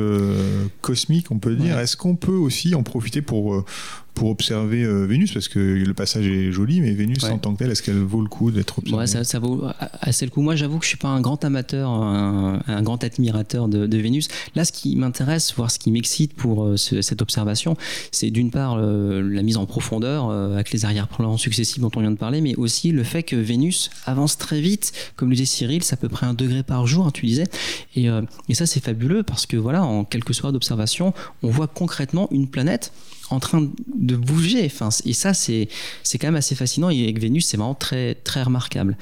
cosmique, 0.82 1.32
on 1.32 1.40
peut 1.40 1.56
dire. 1.56 1.80
Est-ce 1.80 1.98
qu'on 1.98 2.16
peut 2.16 2.32
aussi 2.32 2.76
en 2.76 2.84
profiter 2.84 3.24
pour, 3.24 3.66
pour 4.14 4.30
observer 4.30 4.84
euh, 4.84 5.06
Vénus 5.06 5.34
parce 5.34 5.48
que 5.48 5.60
le 5.60 5.94
passage 5.94 6.28
est 6.28 6.52
joli, 6.52 6.82
mais 6.82 6.92
Vénus 6.92 7.24
en 7.24 7.38
tant 7.38 7.54
que 7.54 7.60
telle, 7.60 7.72
est-ce 7.72 7.82
qu'elle 7.82 8.00
vaut 8.00 8.22
le 8.22 8.28
coup 8.28 8.52
d'être 8.52 8.80
observée? 8.80 9.00
Ouais, 9.00 9.08
ça, 9.08 9.40
vaut 9.40 9.64
assez 10.02 10.26
le 10.26 10.32
coup. 10.32 10.42
Moi, 10.42 10.56
j'avoue 10.56 10.78
que 10.78 10.84
je 10.84 10.90
suis 10.90 10.98
pas 10.98 11.08
un 11.08 11.22
grand 11.22 11.44
amateur, 11.46 11.90
un, 11.90 12.82
grand 12.82 13.04
admirateur 13.04 13.68
de, 13.68 13.98
Vénus. 13.98 14.28
Là, 14.56 14.66
ce 14.66 14.72
qui 14.72 14.96
m'intéresse, 14.96 15.54
voire 15.56 15.72
ce 15.72 15.80
qui 15.80 15.92
m'excite 15.92 16.34
pour 16.34 16.66
euh, 16.66 16.78
cette 16.78 17.22
observation, 17.22 17.76
c'est 18.12 18.30
d'une 18.30 18.52
part 18.52 18.78
euh, 18.78 19.22
la 19.22 19.42
mise 19.42 19.58
en 19.58 19.66
profondeur 19.66 20.30
avec 20.32 20.72
les 20.72 20.86
arrière-plans 20.86 21.38
successifs 21.38 21.80
dont 21.80 21.92
on 21.96 22.02
vient 22.02 22.12
de 22.12 22.18
parler, 22.18 22.42
mais 22.42 22.56
aussi 22.56 22.92
le 22.92 23.04
fait 23.04 23.24
que 23.24 23.36
Vénus 23.36 23.90
avance 24.06 24.38
très 24.38 24.62
vite, 24.62 24.92
comme 25.16 25.30
le 25.30 25.36
disait 25.36 25.46
Cyril, 25.46 25.84
c'est 25.84 25.94
à 25.94 25.98
peu 25.98 26.10
près 26.10 26.26
un 26.26 26.34
degré 26.34 26.64
par 26.64 26.88
jour, 26.88 27.08
hein, 27.08 27.12
tu 27.14 27.26
disais. 27.26 27.48
Et, 27.96 28.08
et 28.50 28.54
ça, 28.54 28.66
c'est 28.66 28.84
fabuleux 28.84 29.24
parce 29.24 29.46
que 29.46 29.58
voilà, 29.58 29.84
en 29.84 30.04
quelques 30.04 30.34
soirs 30.34 30.52
d'observation, 30.52 31.14
on 31.44 31.50
voit 31.50 31.68
concrètement 31.68 32.28
une 32.32 32.48
planète 32.48 32.92
en 33.30 33.40
train 33.40 33.70
de 33.96 34.16
bouger. 34.16 34.66
Enfin, 34.66 34.90
et 35.06 35.14
ça, 35.14 35.34
c'est, 35.34 35.68
c'est 36.04 36.18
quand 36.18 36.28
même 36.28 36.36
assez 36.36 36.56
fascinant. 36.56 36.90
Et 36.90 37.04
avec 37.04 37.20
Vénus, 37.20 37.46
c'est 37.46 37.58
vraiment 37.58 37.76
très, 37.76 38.16
très 38.16 38.44
remarquable. 38.44 38.98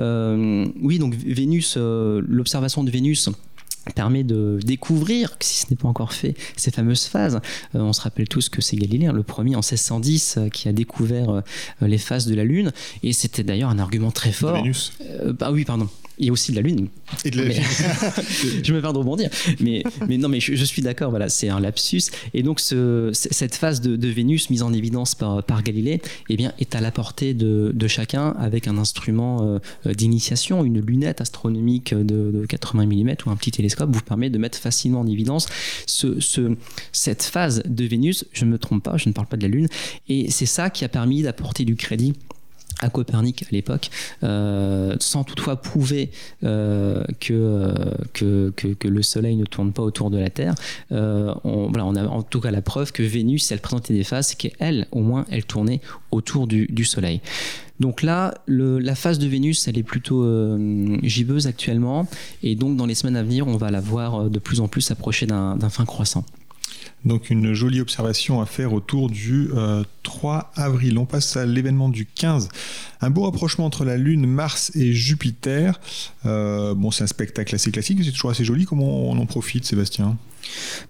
Euh, 0.00 0.66
oui, 0.80 0.98
donc 0.98 1.14
Vénus, 1.14 1.74
euh, 1.76 2.22
l'observation 2.26 2.84
de 2.84 2.90
Vénus 2.90 3.28
permet 3.96 4.22
de 4.22 4.60
découvrir, 4.64 5.36
si 5.40 5.62
ce 5.62 5.70
n'est 5.70 5.76
pas 5.76 5.88
encore 5.88 6.12
fait, 6.12 6.36
ces 6.56 6.70
fameuses 6.70 7.06
phases. 7.06 7.40
Euh, 7.74 7.80
on 7.80 7.92
se 7.92 8.00
rappelle 8.00 8.28
tous 8.28 8.48
que 8.48 8.62
c'est 8.62 8.76
Galilée, 8.76 9.06
hein, 9.06 9.12
le 9.12 9.24
premier 9.24 9.56
en 9.56 9.60
1610, 9.60 10.38
qui 10.52 10.68
a 10.68 10.72
découvert 10.72 11.42
les 11.80 11.98
phases 11.98 12.26
de 12.26 12.34
la 12.34 12.44
Lune. 12.44 12.72
Et 13.02 13.12
c'était 13.12 13.42
d'ailleurs 13.42 13.70
un 13.70 13.78
argument 13.78 14.12
très 14.12 14.32
fort. 14.32 14.54
Vénus. 14.54 14.92
ah 15.40 15.52
oui, 15.52 15.64
pardon 15.64 15.88
et 16.18 16.30
aussi 16.30 16.52
de 16.52 16.56
la 16.56 16.62
Lune. 16.62 16.88
Et 17.24 17.30
de 17.30 17.42
la 17.42 17.54
je 18.62 18.72
me 18.72 18.80
perds 18.80 18.92
de 18.92 18.98
rebondir. 18.98 19.30
Mais, 19.60 19.82
mais 20.08 20.18
non, 20.18 20.28
mais 20.28 20.40
je, 20.40 20.64
suis 20.64 20.82
d'accord, 20.82 21.10
voilà, 21.10 21.28
c'est 21.28 21.48
un 21.48 21.60
lapsus. 21.60 22.02
Et 22.34 22.42
donc, 22.42 22.60
ce, 22.60 23.10
cette 23.12 23.54
phase 23.54 23.80
de, 23.80 24.08
Vénus 24.12 24.50
mise 24.50 24.62
en 24.62 24.72
évidence 24.72 25.14
par, 25.14 25.42
par 25.42 25.62
Galilée 25.62 26.02
eh 26.28 26.36
bien, 26.36 26.52
est 26.58 26.74
à 26.74 26.80
la 26.80 26.90
portée 26.90 27.34
de, 27.34 27.72
de 27.74 27.88
chacun 27.88 28.34
avec 28.38 28.68
un 28.68 28.76
instrument 28.76 29.58
euh, 29.86 29.94
d'initiation, 29.94 30.64
une 30.64 30.80
lunette 30.80 31.20
astronomique 31.20 31.94
de, 31.94 32.44
80 32.46 32.86
mm 32.86 33.14
ou 33.26 33.30
un 33.30 33.36
petit 33.36 33.50
télescope 33.50 33.90
vous 33.92 34.02
permet 34.02 34.28
de 34.28 34.38
mettre 34.38 34.58
facilement 34.58 35.00
en 35.00 35.06
évidence 35.06 35.46
ce, 35.86 36.20
ce, 36.20 36.56
cette 36.92 37.22
phase 37.22 37.62
de 37.64 37.84
Vénus. 37.84 38.26
Je 38.32 38.44
ne 38.44 38.50
me 38.50 38.58
trompe 38.58 38.82
pas, 38.82 38.96
je 38.96 39.08
ne 39.08 39.14
parle 39.14 39.26
pas 39.26 39.36
de 39.36 39.42
la 39.42 39.48
Lune. 39.48 39.68
Et 40.08 40.30
c'est 40.30 40.46
ça 40.46 40.70
qui 40.70 40.84
a 40.84 40.88
permis 40.88 41.22
d'apporter 41.22 41.64
du 41.64 41.76
crédit 41.76 42.14
à 42.82 42.90
Copernic 42.90 43.44
à 43.44 43.46
l'époque, 43.52 43.90
euh, 44.22 44.96
sans 45.00 45.24
toutefois 45.24 45.56
prouver 45.56 46.10
euh, 46.44 47.04
que, 47.20 47.72
que, 48.12 48.88
le 48.88 49.02
Soleil 49.02 49.36
ne 49.36 49.44
tourne 49.44 49.72
pas 49.72 49.82
autour 49.82 50.10
de 50.10 50.18
la 50.18 50.28
Terre. 50.28 50.54
Euh, 50.90 51.32
on, 51.44 51.68
voilà, 51.68 51.84
a 51.84 52.06
en 52.06 52.22
tout 52.22 52.40
cas 52.40 52.50
la 52.50 52.62
preuve 52.62 52.92
que 52.92 53.02
Vénus, 53.02 53.50
elle 53.52 53.60
présentait 53.60 53.94
des 53.94 54.04
phases, 54.04 54.34
qu'elle, 54.34 54.86
au 54.90 55.00
moins, 55.00 55.24
elle 55.30 55.44
tournait 55.44 55.80
autour 56.10 56.46
du, 56.46 56.66
du 56.66 56.84
Soleil. 56.84 57.20
Donc 57.80 58.02
là, 58.02 58.34
la 58.46 58.94
phase 58.94 59.18
de 59.18 59.26
Vénus, 59.26 59.66
elle 59.66 59.78
est 59.78 59.82
plutôt 59.82 60.24
gibbeuse 61.02 61.46
actuellement, 61.48 62.06
et 62.42 62.54
donc 62.54 62.76
dans 62.76 62.86
les 62.86 62.94
semaines 62.94 63.16
à 63.16 63.22
venir, 63.22 63.48
on 63.48 63.56
va 63.56 63.70
la 63.70 63.80
voir 63.80 64.30
de 64.30 64.38
plus 64.38 64.60
en 64.60 64.68
plus 64.68 64.90
approcher 64.92 65.26
d'un 65.26 65.68
fin 65.68 65.84
croissant. 65.84 66.24
Donc 67.04 67.30
une 67.30 67.52
jolie 67.52 67.80
observation 67.80 68.40
à 68.40 68.46
faire 68.46 68.72
autour 68.72 69.10
du 69.10 69.48
3 70.02 70.52
euh, 70.56 70.62
avril. 70.62 70.98
On 70.98 71.06
passe 71.06 71.36
à 71.36 71.44
l'événement 71.44 71.88
du 71.88 72.06
15. 72.06 72.48
Un 73.00 73.10
beau 73.10 73.22
rapprochement 73.22 73.66
entre 73.66 73.84
la 73.84 73.96
Lune, 73.96 74.26
Mars 74.26 74.70
et 74.76 74.92
Jupiter. 74.92 75.80
Euh, 76.26 76.74
bon, 76.74 76.90
c'est 76.90 77.04
un 77.04 77.08
spectacle 77.08 77.54
assez 77.54 77.72
classique, 77.72 77.98
c'est 78.04 78.12
toujours 78.12 78.30
assez 78.30 78.44
joli. 78.44 78.64
Comment 78.64 79.10
on 79.10 79.18
en 79.18 79.26
profite, 79.26 79.64
Sébastien? 79.64 80.16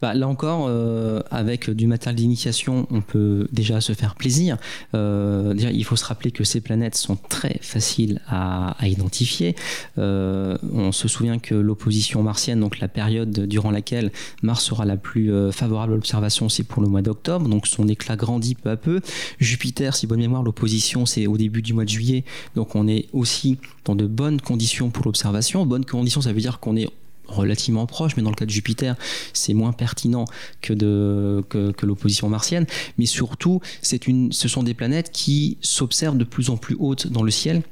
Bah, 0.00 0.14
là 0.14 0.28
encore, 0.28 0.66
euh, 0.68 1.20
avec 1.30 1.70
du 1.70 1.86
matériel 1.86 2.16
d'initiation, 2.16 2.86
on 2.90 3.00
peut 3.00 3.48
déjà 3.52 3.80
se 3.80 3.92
faire 3.92 4.14
plaisir. 4.14 4.56
Euh, 4.94 5.54
déjà, 5.54 5.70
il 5.70 5.84
faut 5.84 5.96
se 5.96 6.04
rappeler 6.04 6.30
que 6.30 6.44
ces 6.44 6.60
planètes 6.60 6.96
sont 6.96 7.16
très 7.16 7.58
faciles 7.60 8.20
à, 8.28 8.76
identifier. 8.82 9.54
Euh, 9.98 10.58
on 10.72 10.92
se 10.92 11.08
souvient 11.08 11.38
que 11.38 11.54
l'opposition 11.54 12.22
martienne, 12.22 12.60
donc 12.60 12.80
la 12.80 12.88
période 12.88 13.46
durant 13.46 13.70
laquelle 13.70 14.10
Mars 14.42 14.64
sera 14.64 14.84
la 14.84 14.96
plus 14.96 15.32
favorable 15.52 15.92
à 15.92 15.96
l'observation, 15.96 16.48
c'est 16.48 16.64
pour 16.64 16.82
le 16.82 16.88
mois 16.88 17.02
d'octobre, 17.02 17.48
donc 17.48 17.66
son 17.66 17.88
éclat 17.88 18.16
grandit 18.16 18.54
peu 18.54 18.70
à 18.70 18.76
peu. 18.76 19.00
Jupiter, 19.38 19.94
si 19.94 20.06
bonne 20.06 20.20
mémoire, 20.20 20.42
l'opposition, 20.42 21.06
c'est 21.06 21.26
au 21.26 21.36
début 21.36 21.62
du 21.62 21.74
mois 21.74 21.84
de 21.84 21.88
juillet, 21.88 22.24
donc 22.54 22.74
on 22.74 22.88
est 22.88 23.06
aussi 23.12 23.58
dans 23.84 23.94
de 23.94 24.06
bonnes 24.06 24.40
conditions 24.40 24.90
pour 24.90 25.04
l'observation. 25.04 25.64
Bonnes 25.66 25.84
conditions, 25.84 26.20
ça 26.20 26.32
veut 26.32 26.40
dire 26.40 26.60
qu'on 26.60 26.76
est 26.76 26.88
relativement 27.32 27.86
proche, 27.86 28.16
mais 28.16 28.22
dans 28.22 28.30
le 28.30 28.36
cas 28.36 28.46
de 28.46 28.50
Jupiter, 28.50 28.96
c'est 29.32 29.54
moins 29.54 29.72
pertinent 29.72 30.24
que, 30.60 30.72
que, 30.72 31.86
l'opposition 31.86 32.28
martienne. 32.28 32.66
Mais 32.98 33.06
surtout, 33.06 33.60
c'est 33.80 34.06
une, 34.06 34.32
ce 34.32 34.48
sont 34.48 34.62
des 34.62 34.74
planètes 34.74 35.10
qui 35.12 35.58
s'observent 35.60 36.18
de 36.18 36.24
plus 36.24 36.50
en 36.50 36.56
plus 36.56 36.76
hautes 36.78 37.06
dans 37.06 37.22
le 37.22 37.30
ciel. 37.30 37.62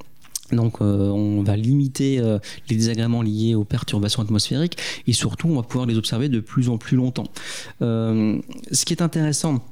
Donc 0.52 0.80
euh, 0.80 1.08
on 1.08 1.42
va 1.42 1.56
limiter 1.56 2.18
euh, 2.18 2.38
les 2.68 2.76
désagréments 2.76 3.22
liés 3.22 3.54
aux 3.54 3.64
perturbations 3.64 4.22
atmosphériques 4.22 4.76
et 5.06 5.12
surtout 5.12 5.48
on 5.48 5.56
va 5.56 5.62
pouvoir 5.62 5.86
les 5.86 5.96
observer 5.96 6.28
de 6.28 6.40
plus 6.40 6.68
en 6.68 6.78
plus 6.78 6.96
longtemps. 6.96 7.26
Euh, 7.82 8.38
ce 8.72 8.84
qui 8.84 8.92
est 8.92 9.02
intéressant, 9.02 9.64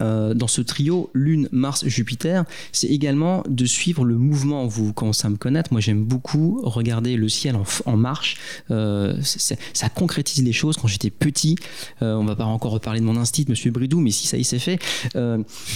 euh, 0.00 0.34
dans 0.34 0.46
ce 0.46 0.60
trio 0.60 1.10
Lune, 1.14 1.48
Mars, 1.52 1.86
Jupiter, 1.86 2.44
c'est 2.72 2.86
également 2.86 3.42
de 3.48 3.64
suivre 3.64 4.04
le 4.04 4.16
mouvement. 4.16 4.66
Vous 4.66 4.92
commencez 4.92 5.26
à 5.26 5.30
me 5.30 5.36
connaître, 5.36 5.72
moi 5.72 5.80
j'aime 5.80 6.04
beaucoup 6.04 6.60
regarder 6.62 7.16
le 7.16 7.28
ciel 7.28 7.56
en, 7.86 7.96
marche. 7.96 8.36
Euh, 8.70 9.18
ça 9.22 9.88
concrétise 9.88 10.42
les 10.44 10.52
choses. 10.52 10.76
Quand 10.76 10.88
j'étais 10.88 11.10
petit, 11.10 11.56
euh, 12.02 12.14
on 12.14 12.24
va 12.24 12.36
pas 12.36 12.44
encore 12.44 12.72
reparler 12.72 13.00
de 13.00 13.04
mon 13.04 13.16
instinct, 13.16 13.44
Monsieur 13.48 13.70
Bridou, 13.70 14.00
mais 14.00 14.10
si 14.10 14.26
ça 14.26 14.36
y 14.36 14.44
s'est 14.44 14.58
fait, 14.58 14.78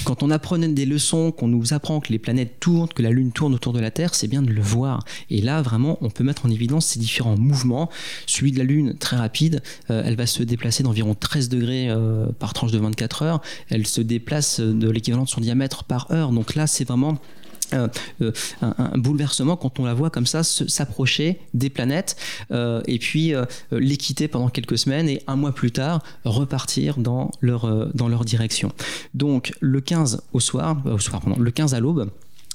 quand 0.05 0.23
on 0.23 0.31
apprenait 0.31 0.69
des 0.69 0.87
leçons, 0.87 1.33
qu'on 1.33 1.49
nous 1.49 1.73
apprend 1.73 2.01
que 2.01 2.13
les 2.13 2.19
planètes 2.19 2.61
tournent, 2.61 2.89
que 2.89 3.03
la 3.03 3.11
Lune 3.11 3.33
tourne 3.33 3.55
autour 3.55 3.73
de 3.73 3.81
la 3.81 3.91
Terre, 3.91 4.15
c'est 4.15 4.29
bien 4.29 4.43
de 4.43 4.51
le 4.51 4.61
voir. 4.61 5.05
Et 5.31 5.41
là, 5.41 5.63
vraiment, 5.63 5.99
on 6.01 6.11
peut 6.11 6.25
mettre 6.25 6.47
en 6.47 6.51
évidence 6.51 6.87
ces 6.87 6.99
différents 6.99 7.37
mouvements. 7.37 7.91
Celui 8.27 8.53
de 8.53 8.59
la 8.59 8.65
Lune, 8.65 8.95
très 8.99 9.17
rapide, 9.17 9.63
elle 9.89 10.17
va 10.17 10.27
se 10.27 10.43
déplacer 10.43 10.83
d'environ 10.83 11.15
13 11.15 11.49
degrés 11.49 11.89
par 12.39 12.53
tranche 12.53 12.73
de 12.73 12.79
24 12.79 13.23
heures. 13.23 13.43
Elle 13.69 13.87
se 13.87 14.01
déplace 14.13 14.61
de 14.61 14.91
l'équivalent 14.91 15.25
de 15.25 15.29
son 15.29 15.41
diamètre 15.41 15.85
par 15.85 16.11
heure. 16.11 16.31
Donc 16.31 16.55
là, 16.55 16.67
c'est 16.67 16.85
vraiment 16.85 17.19
euh, 17.75 17.89
euh, 18.21 18.33
un, 18.61 18.99
bouleversement 18.99 19.57
quand 19.57 19.81
on 19.81 19.85
la 19.85 19.95
voit 19.95 20.11
comme 20.11 20.27
ça 20.27 20.43
s'approcher 20.43 21.41
des 21.55 21.71
planètes 21.71 22.17
euh, 22.51 22.83
et 22.87 22.99
puis 22.99 23.33
les 23.71 23.97
quitter 23.97 24.29
pendant 24.29 24.49
quelques 24.49 24.79
semaines 24.79 25.09
et 25.09 25.23
un 25.27 25.37
mois 25.37 25.55
plus 25.55 25.73
tard 25.73 26.03
repartir 26.25 26.99
dans 26.99 27.31
leur, 27.41 27.91
dans 27.95 28.09
leur 28.09 28.25
direction. 28.25 28.73
Donc 29.15 29.53
le 29.61 29.81
15 29.81 30.23
au 30.33 30.41
soir, 30.41 30.83
au 30.85 30.99
soir 30.99 31.23
le 31.39 31.51
15 31.51 31.75
à 31.75 31.81
l'aube, 31.81 32.11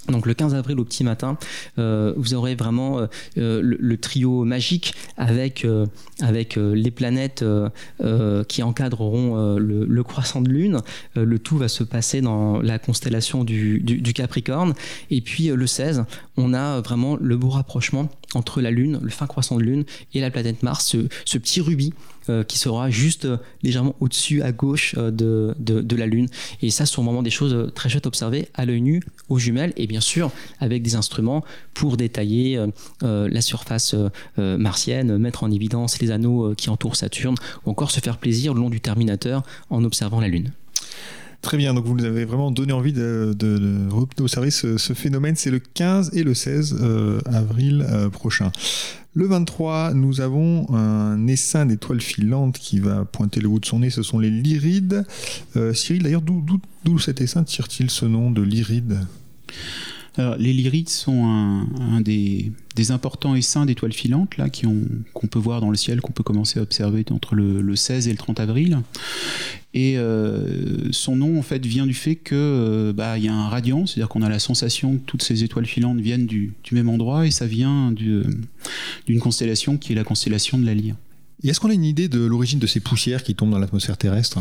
donc 0.09 0.25
le 0.25 0.33
15 0.33 0.55
avril 0.55 0.79
au 0.79 0.85
petit 0.85 1.03
matin, 1.03 1.37
euh, 1.79 2.13
vous 2.15 2.33
aurez 2.33 2.55
vraiment 2.55 2.99
euh, 2.99 3.07
euh, 3.37 3.61
le, 3.63 3.97
trio 3.97 4.45
magique 4.45 4.93
avec, 5.17 5.65
avec 6.21 6.55
les 6.55 6.91
planètes 6.91 7.43
qui 8.47 8.63
encadreront 8.63 9.57
le, 9.57 10.03
croissant 10.03 10.41
de 10.41 10.49
lune. 10.49 10.81
le 11.15 11.39
tout 11.39 11.57
va 11.57 11.67
se 11.67 11.83
passer 11.83 12.21
dans 12.21 12.61
la 12.61 12.79
constellation 12.79 13.43
du, 13.43 13.79
du 13.79 14.13
Capricorne. 14.13 14.73
Et 15.09 15.21
puis 15.21 15.47
le 15.47 15.67
16, 15.67 16.05
on 16.37 16.53
a 16.53 16.79
vraiment 16.81 17.17
le 17.19 17.37
beau 17.37 17.49
rapprochement 17.49 18.09
entre 18.33 18.61
la 18.61 18.71
Lune, 18.71 18.99
le 19.01 19.09
fin 19.09 19.27
croissant 19.27 19.57
de 19.57 19.63
Lune, 19.63 19.85
et 20.13 20.21
la 20.21 20.29
planète 20.29 20.63
Mars, 20.63 20.95
ce, 21.25 21.37
petit 21.37 21.61
rubis 21.61 21.93
euh, 22.29 22.43
qui 22.43 22.57
sera 22.57 22.89
juste 22.89 23.25
euh, 23.25 23.37
légèrement 23.63 23.95
au-dessus 23.99 24.41
à 24.41 24.51
gauche 24.51 24.95
euh, 24.97 25.11
de, 25.11 25.95
la 25.95 26.05
Lune. 26.05 26.27
Et 26.61 26.69
ça, 26.69 26.85
ce 26.85 26.93
sont 26.93 27.03
vraiment 27.03 27.23
des 27.23 27.29
choses 27.29 27.71
très 27.73 27.89
chouettes 27.89 28.05
à 28.05 28.09
observer 28.09 28.49
à 28.53 28.65
l'œil 28.65 28.81
nu, 28.81 29.01
aux 29.29 29.39
jumelles, 29.39 29.73
et 29.77 29.87
bien 29.87 30.01
sûr 30.01 30.31
avec 30.59 30.83
des 30.83 30.95
instruments 30.95 31.43
pour 31.73 31.97
détailler 31.97 32.59
la 33.01 33.41
surface 33.41 33.95
martienne, 34.37 35.17
mettre 35.17 35.43
en 35.43 35.51
évidence 35.51 35.99
les 35.99 36.11
anneaux 36.11 36.53
qui 36.55 36.69
entourent 36.69 36.95
Saturne, 36.95 37.35
ou 37.65 37.71
encore 37.71 37.91
se 37.91 37.99
faire 37.99 38.17
plaisir 38.17 38.53
le 38.53 38.59
long 38.59 38.69
du 38.69 38.79
Terminateur 38.79 39.43
en 39.69 39.83
observant 39.83 40.19
la 40.19 40.27
Lune. 40.27 40.51
Très 41.41 41.57
bien, 41.57 41.73
donc 41.73 41.85
vous 41.85 41.95
nous 41.95 42.03
avez 42.03 42.25
vraiment 42.25 42.51
donné 42.51 42.73
envie 42.73 42.93
de, 42.93 43.33
de, 43.37 43.57
ce, 44.27 44.93
phénomène. 44.93 45.35
C'est 45.35 45.51
le 45.51 45.59
15 45.59 46.11
et 46.13 46.23
le 46.23 46.33
16 46.33 46.77
euh, 46.81 47.19
avril 47.25 47.85
euh, 47.87 48.09
prochain. 48.09 48.51
Le 49.13 49.27
23, 49.27 49.93
nous 49.93 50.19
avons 50.21 50.73
un 50.75 51.25
essaim 51.27 51.65
d'étoiles 51.65 52.01
filantes 52.01 52.57
qui 52.57 52.79
va 52.79 53.05
pointer 53.05 53.39
le 53.39 53.49
bout 53.49 53.59
de 53.59 53.65
son 53.65 53.79
nez. 53.79 53.89
Ce 53.89 54.03
sont 54.03 54.19
les 54.19 54.29
lyrides. 54.29 55.05
Euh, 55.55 55.73
Cyril, 55.73 56.03
d'ailleurs, 56.03 56.21
d'où 56.21 56.99
cet 56.99 57.21
essaim 57.21 57.43
tire-t-il 57.43 57.89
ce 57.89 58.05
nom 58.05 58.29
de 58.31 58.41
lyride 58.41 58.99
les 60.37 60.53
lyrides 60.53 60.89
sont 60.89 61.25
un, 61.25 62.01
des, 62.01 62.51
importants 62.89 63.35
essaims 63.35 63.65
d'étoiles 63.65 63.93
filantes 63.93 64.35
qu'on 65.13 65.27
peut 65.27 65.39
voir 65.39 65.61
dans 65.61 65.69
le 65.69 65.77
ciel, 65.77 66.01
qu'on 66.01 66.11
peut 66.11 66.23
commencer 66.23 66.59
à 66.59 66.63
observer 66.63 67.05
entre 67.11 67.35
le, 67.35 67.75
16 67.75 68.07
et 68.07 68.11
le 68.11 68.17
30 68.17 68.39
avril. 68.39 68.79
Et 69.73 69.97
euh, 69.97 70.91
son 70.91 71.15
nom 71.15 71.37
en 71.37 71.41
fait 71.41 71.65
vient 71.65 71.85
du 71.85 71.93
fait 71.93 72.15
que 72.15 72.35
euh, 72.35 72.93
bah, 72.93 73.17
y 73.19 73.27
a 73.27 73.33
un 73.33 73.49
radiant, 73.49 73.85
c'est-à-dire 73.85 74.09
qu'on 74.09 74.21
a 74.21 74.29
la 74.29 74.39
sensation 74.39 74.97
que 74.97 75.03
toutes 75.05 75.21
ces 75.21 75.43
étoiles 75.43 75.65
filantes 75.65 75.99
viennent 75.99 76.25
du, 76.25 76.53
même 76.71 76.89
endroit 76.89 77.27
et 77.27 77.31
ça 77.31 77.45
vient 77.45 77.91
d'une 77.91 79.19
constellation 79.19 79.77
qui 79.77 79.91
est 79.91 79.95
la 79.95 80.03
constellation 80.03 80.57
de 80.57 80.65
la 80.65 80.73
Lyre. 80.73 80.95
Et 81.43 81.49
est-ce 81.49 81.59
qu'on 81.59 81.69
a 81.69 81.73
une 81.73 81.85
idée 81.85 82.07
de 82.07 82.19
l'origine 82.19 82.57
de 82.57 82.65
ces 82.65 82.79
poussières 82.79 83.21
qui 83.21 83.35
tombent 83.35 83.51
dans 83.51 83.59
l'atmosphère 83.59 83.97
terrestre? 83.97 84.39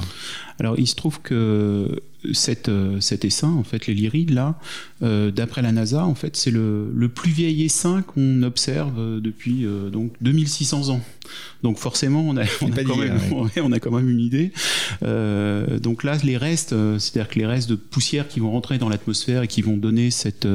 Alors, 0.58 0.78
il 0.78 0.86
se 0.86 0.94
trouve 0.94 1.20
que 1.20 2.02
cette, 2.32 2.70
euh, 2.70 3.00
cet 3.00 3.26
essaim, 3.26 3.50
en 3.50 3.64
fait, 3.64 3.86
les 3.86 3.92
lyrides, 3.92 4.30
là, 4.30 4.58
euh, 5.02 5.30
d'après 5.30 5.60
la 5.60 5.72
NASA, 5.72 6.06
en 6.06 6.14
fait, 6.14 6.36
c'est 6.36 6.50
le, 6.50 6.90
le, 6.94 7.08
plus 7.10 7.30
vieil 7.30 7.64
essaim 7.64 8.02
qu'on 8.02 8.42
observe 8.42 8.98
euh, 8.98 9.20
depuis 9.20 9.66
donc 9.92 10.12
2600 10.22 10.88
ans. 10.88 11.02
Donc, 11.62 11.78
forcément, 11.78 12.22
on 12.26 12.36
a, 12.38 12.44
on 12.62 12.72
a, 12.72 12.84
quand, 12.84 12.96
même, 12.96 13.20
on 13.56 13.72
a 13.72 13.78
quand 13.78 13.90
même 13.90 14.08
une 14.08 14.20
idée. 14.20 14.52
donc 15.02 16.02
là, 16.02 16.16
les 16.24 16.38
restes, 16.38 16.74
c'est-à-dire 16.98 17.28
que 17.28 17.38
les 17.38 17.46
restes 17.46 17.68
de 17.68 17.74
poussière 17.74 18.26
qui 18.26 18.40
vont 18.40 18.50
rentrer 18.50 18.78
dans 18.78 18.88
l'atmosphère 18.88 19.42
et 19.42 19.48
qui 19.48 19.60
vont 19.60 19.76
donner 19.76 20.10
cette 20.10 20.48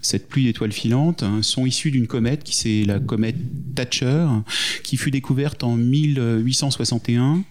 cette 0.00 0.28
pluie 0.28 0.44
d'étoiles 0.44 0.72
filantes 0.72 1.22
hein, 1.22 1.42
sont 1.42 1.66
issues 1.66 1.90
d'une 1.90 2.06
comète 2.06 2.44
qui 2.44 2.54
c'est 2.54 2.84
la 2.84 2.98
comète 2.98 3.36
Thatcher 3.74 4.26
qui 4.82 4.96
fut 4.96 5.10
découverte 5.10 5.64
en 5.64 5.76
1861 5.76 7.42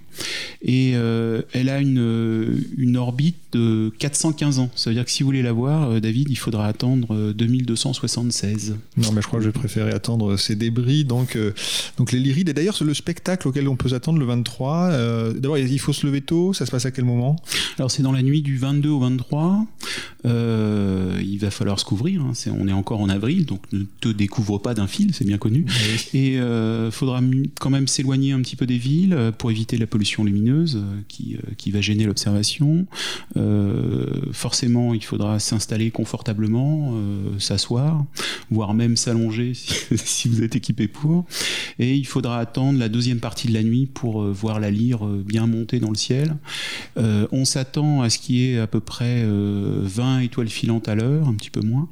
et 0.62 0.94
euh, 0.96 1.42
elle 1.54 1.70
a 1.70 1.80
une, 1.80 2.64
une, 2.78 2.98
orbite 2.98 3.38
de 3.52 3.92
415 4.00 4.60
ans. 4.60 4.70
Ça 4.76 4.90
veut 4.90 4.96
dire 4.96 5.06
que 5.06 5.12
si 5.12 5.22
vous 5.22 5.28
voulez 5.28 5.44
la 5.44 5.54
voir, 5.54 5.92
euh, 5.92 6.00
David, 6.00 6.28
il 6.30 6.38
faudra 6.38 6.66
attendre 6.66 7.34
2276. 7.34 8.72
Euh, 8.72 8.74
non, 8.98 9.12
mais 9.12 9.22
je 9.22 9.28
crois 9.28 9.40
que 9.40 9.46
je 9.46 9.50
vais 9.50 9.54
préférer 9.54 9.92
attendre 9.92 10.38
ces 10.38 10.56
débris. 10.56 11.06
Donc, 11.06 11.38
donc 11.98 12.12
les 12.12 12.20
lyrides. 12.20 12.50
Et 12.50 12.54
d'ailleurs, 12.54 12.76
c'est 12.76 12.84
le 12.84 12.94
spectacle 12.94 13.48
auquel 13.48 13.68
on 13.68 13.76
peut 13.76 13.90
s'attendre 13.90 14.18
le 14.18 14.26
23. 14.26 15.34
D'abord, 15.34 15.58
il 15.58 15.80
faut 15.80 15.94
se 15.94 16.06
lever 16.08 16.22
tôt. 16.22 16.54
Ça 16.54 16.66
se 16.66 16.72
passe 16.72 16.86
à 16.86 16.92
quel 16.92 17.06
moment? 17.06 17.36
Alors, 17.78 17.92
c'est 17.92 18.02
dans 18.02 18.12
la 18.12 18.24
nuit 18.24 18.42
du 18.42 18.58
22 18.58 18.90
au 18.90 19.00
23. 19.00 19.66
il 20.24 21.38
va 21.40 21.52
falloir 21.52 21.80
se 21.80 21.86
couvrir. 21.86 22.22
Hein. 22.22 22.34
on 22.60 22.68
est 22.68 22.74
encore 22.74 23.02
en 23.02 23.10
avril, 23.10 23.46
donc 23.46 23.62
ne 23.72 23.84
te 24.02 24.10
découvre 24.10 24.58
pas 24.58 24.74
d'un 24.74 24.88
fil, 24.88 25.14
c'est 25.14 25.26
bien 25.26 25.38
connu. 25.38 25.66
Et 26.14 26.36
il 26.36 26.92
faudra 26.92 27.22
quand 27.60 27.70
même 27.70 27.88
s'éloigner 27.88 28.32
un 28.32 28.42
petit 28.42 28.56
peu 28.56 28.66
des 28.66 28.78
villes 28.78 29.32
pour 29.38 29.52
éviter 29.52 29.78
la 29.78 29.86
pollution 29.86 30.05
lumineuse 30.24 30.78
euh, 30.78 31.02
qui, 31.08 31.36
euh, 31.36 31.54
qui 31.58 31.72
va 31.72 31.82
gêner 31.82 32.06
l'observation. 32.06 32.86
Euh, 33.38 34.06
forcément, 34.32 34.94
il 34.94 35.04
faudra 35.04 35.40
s'installer 35.40 35.92
confortablement, 35.92 36.94
s'asseoir, 37.40 38.06
voire 38.50 38.74
même 38.74 38.98
s'allonger 38.98 39.54
si, 39.96 40.30
vous 40.30 40.44
êtes 40.44 40.56
équipé 40.56 40.88
pour. 40.88 41.26
Et 41.80 41.96
il 41.96 42.06
faudra 42.06 42.40
attendre 42.40 42.80
la 42.80 42.90
deuxième 42.90 43.20
partie 43.20 43.48
de 43.48 43.54
la 43.54 43.64
nuit 43.64 43.86
pour 43.86 44.24
voir 44.24 44.60
la 44.60 44.72
lyre 44.72 45.06
bien 45.06 45.48
monter 45.48 45.80
dans 45.80 45.90
le 45.90 45.96
ciel. 45.96 46.36
on 46.98 47.46
s'attend 47.46 48.02
à 48.02 48.10
ce 48.10 48.20
qu'il 48.20 48.36
y 48.36 48.52
ait 48.52 48.60
à 48.60 48.68
peu 48.68 48.80
près 48.80 49.26
20 49.26 50.20
étoiles 50.20 50.50
filantes 50.50 50.88
à 50.88 50.96
l'heure, 50.96 51.28
un 51.28 51.34
petit 51.34 51.50
peu 51.50 51.62
moins, 51.62 51.88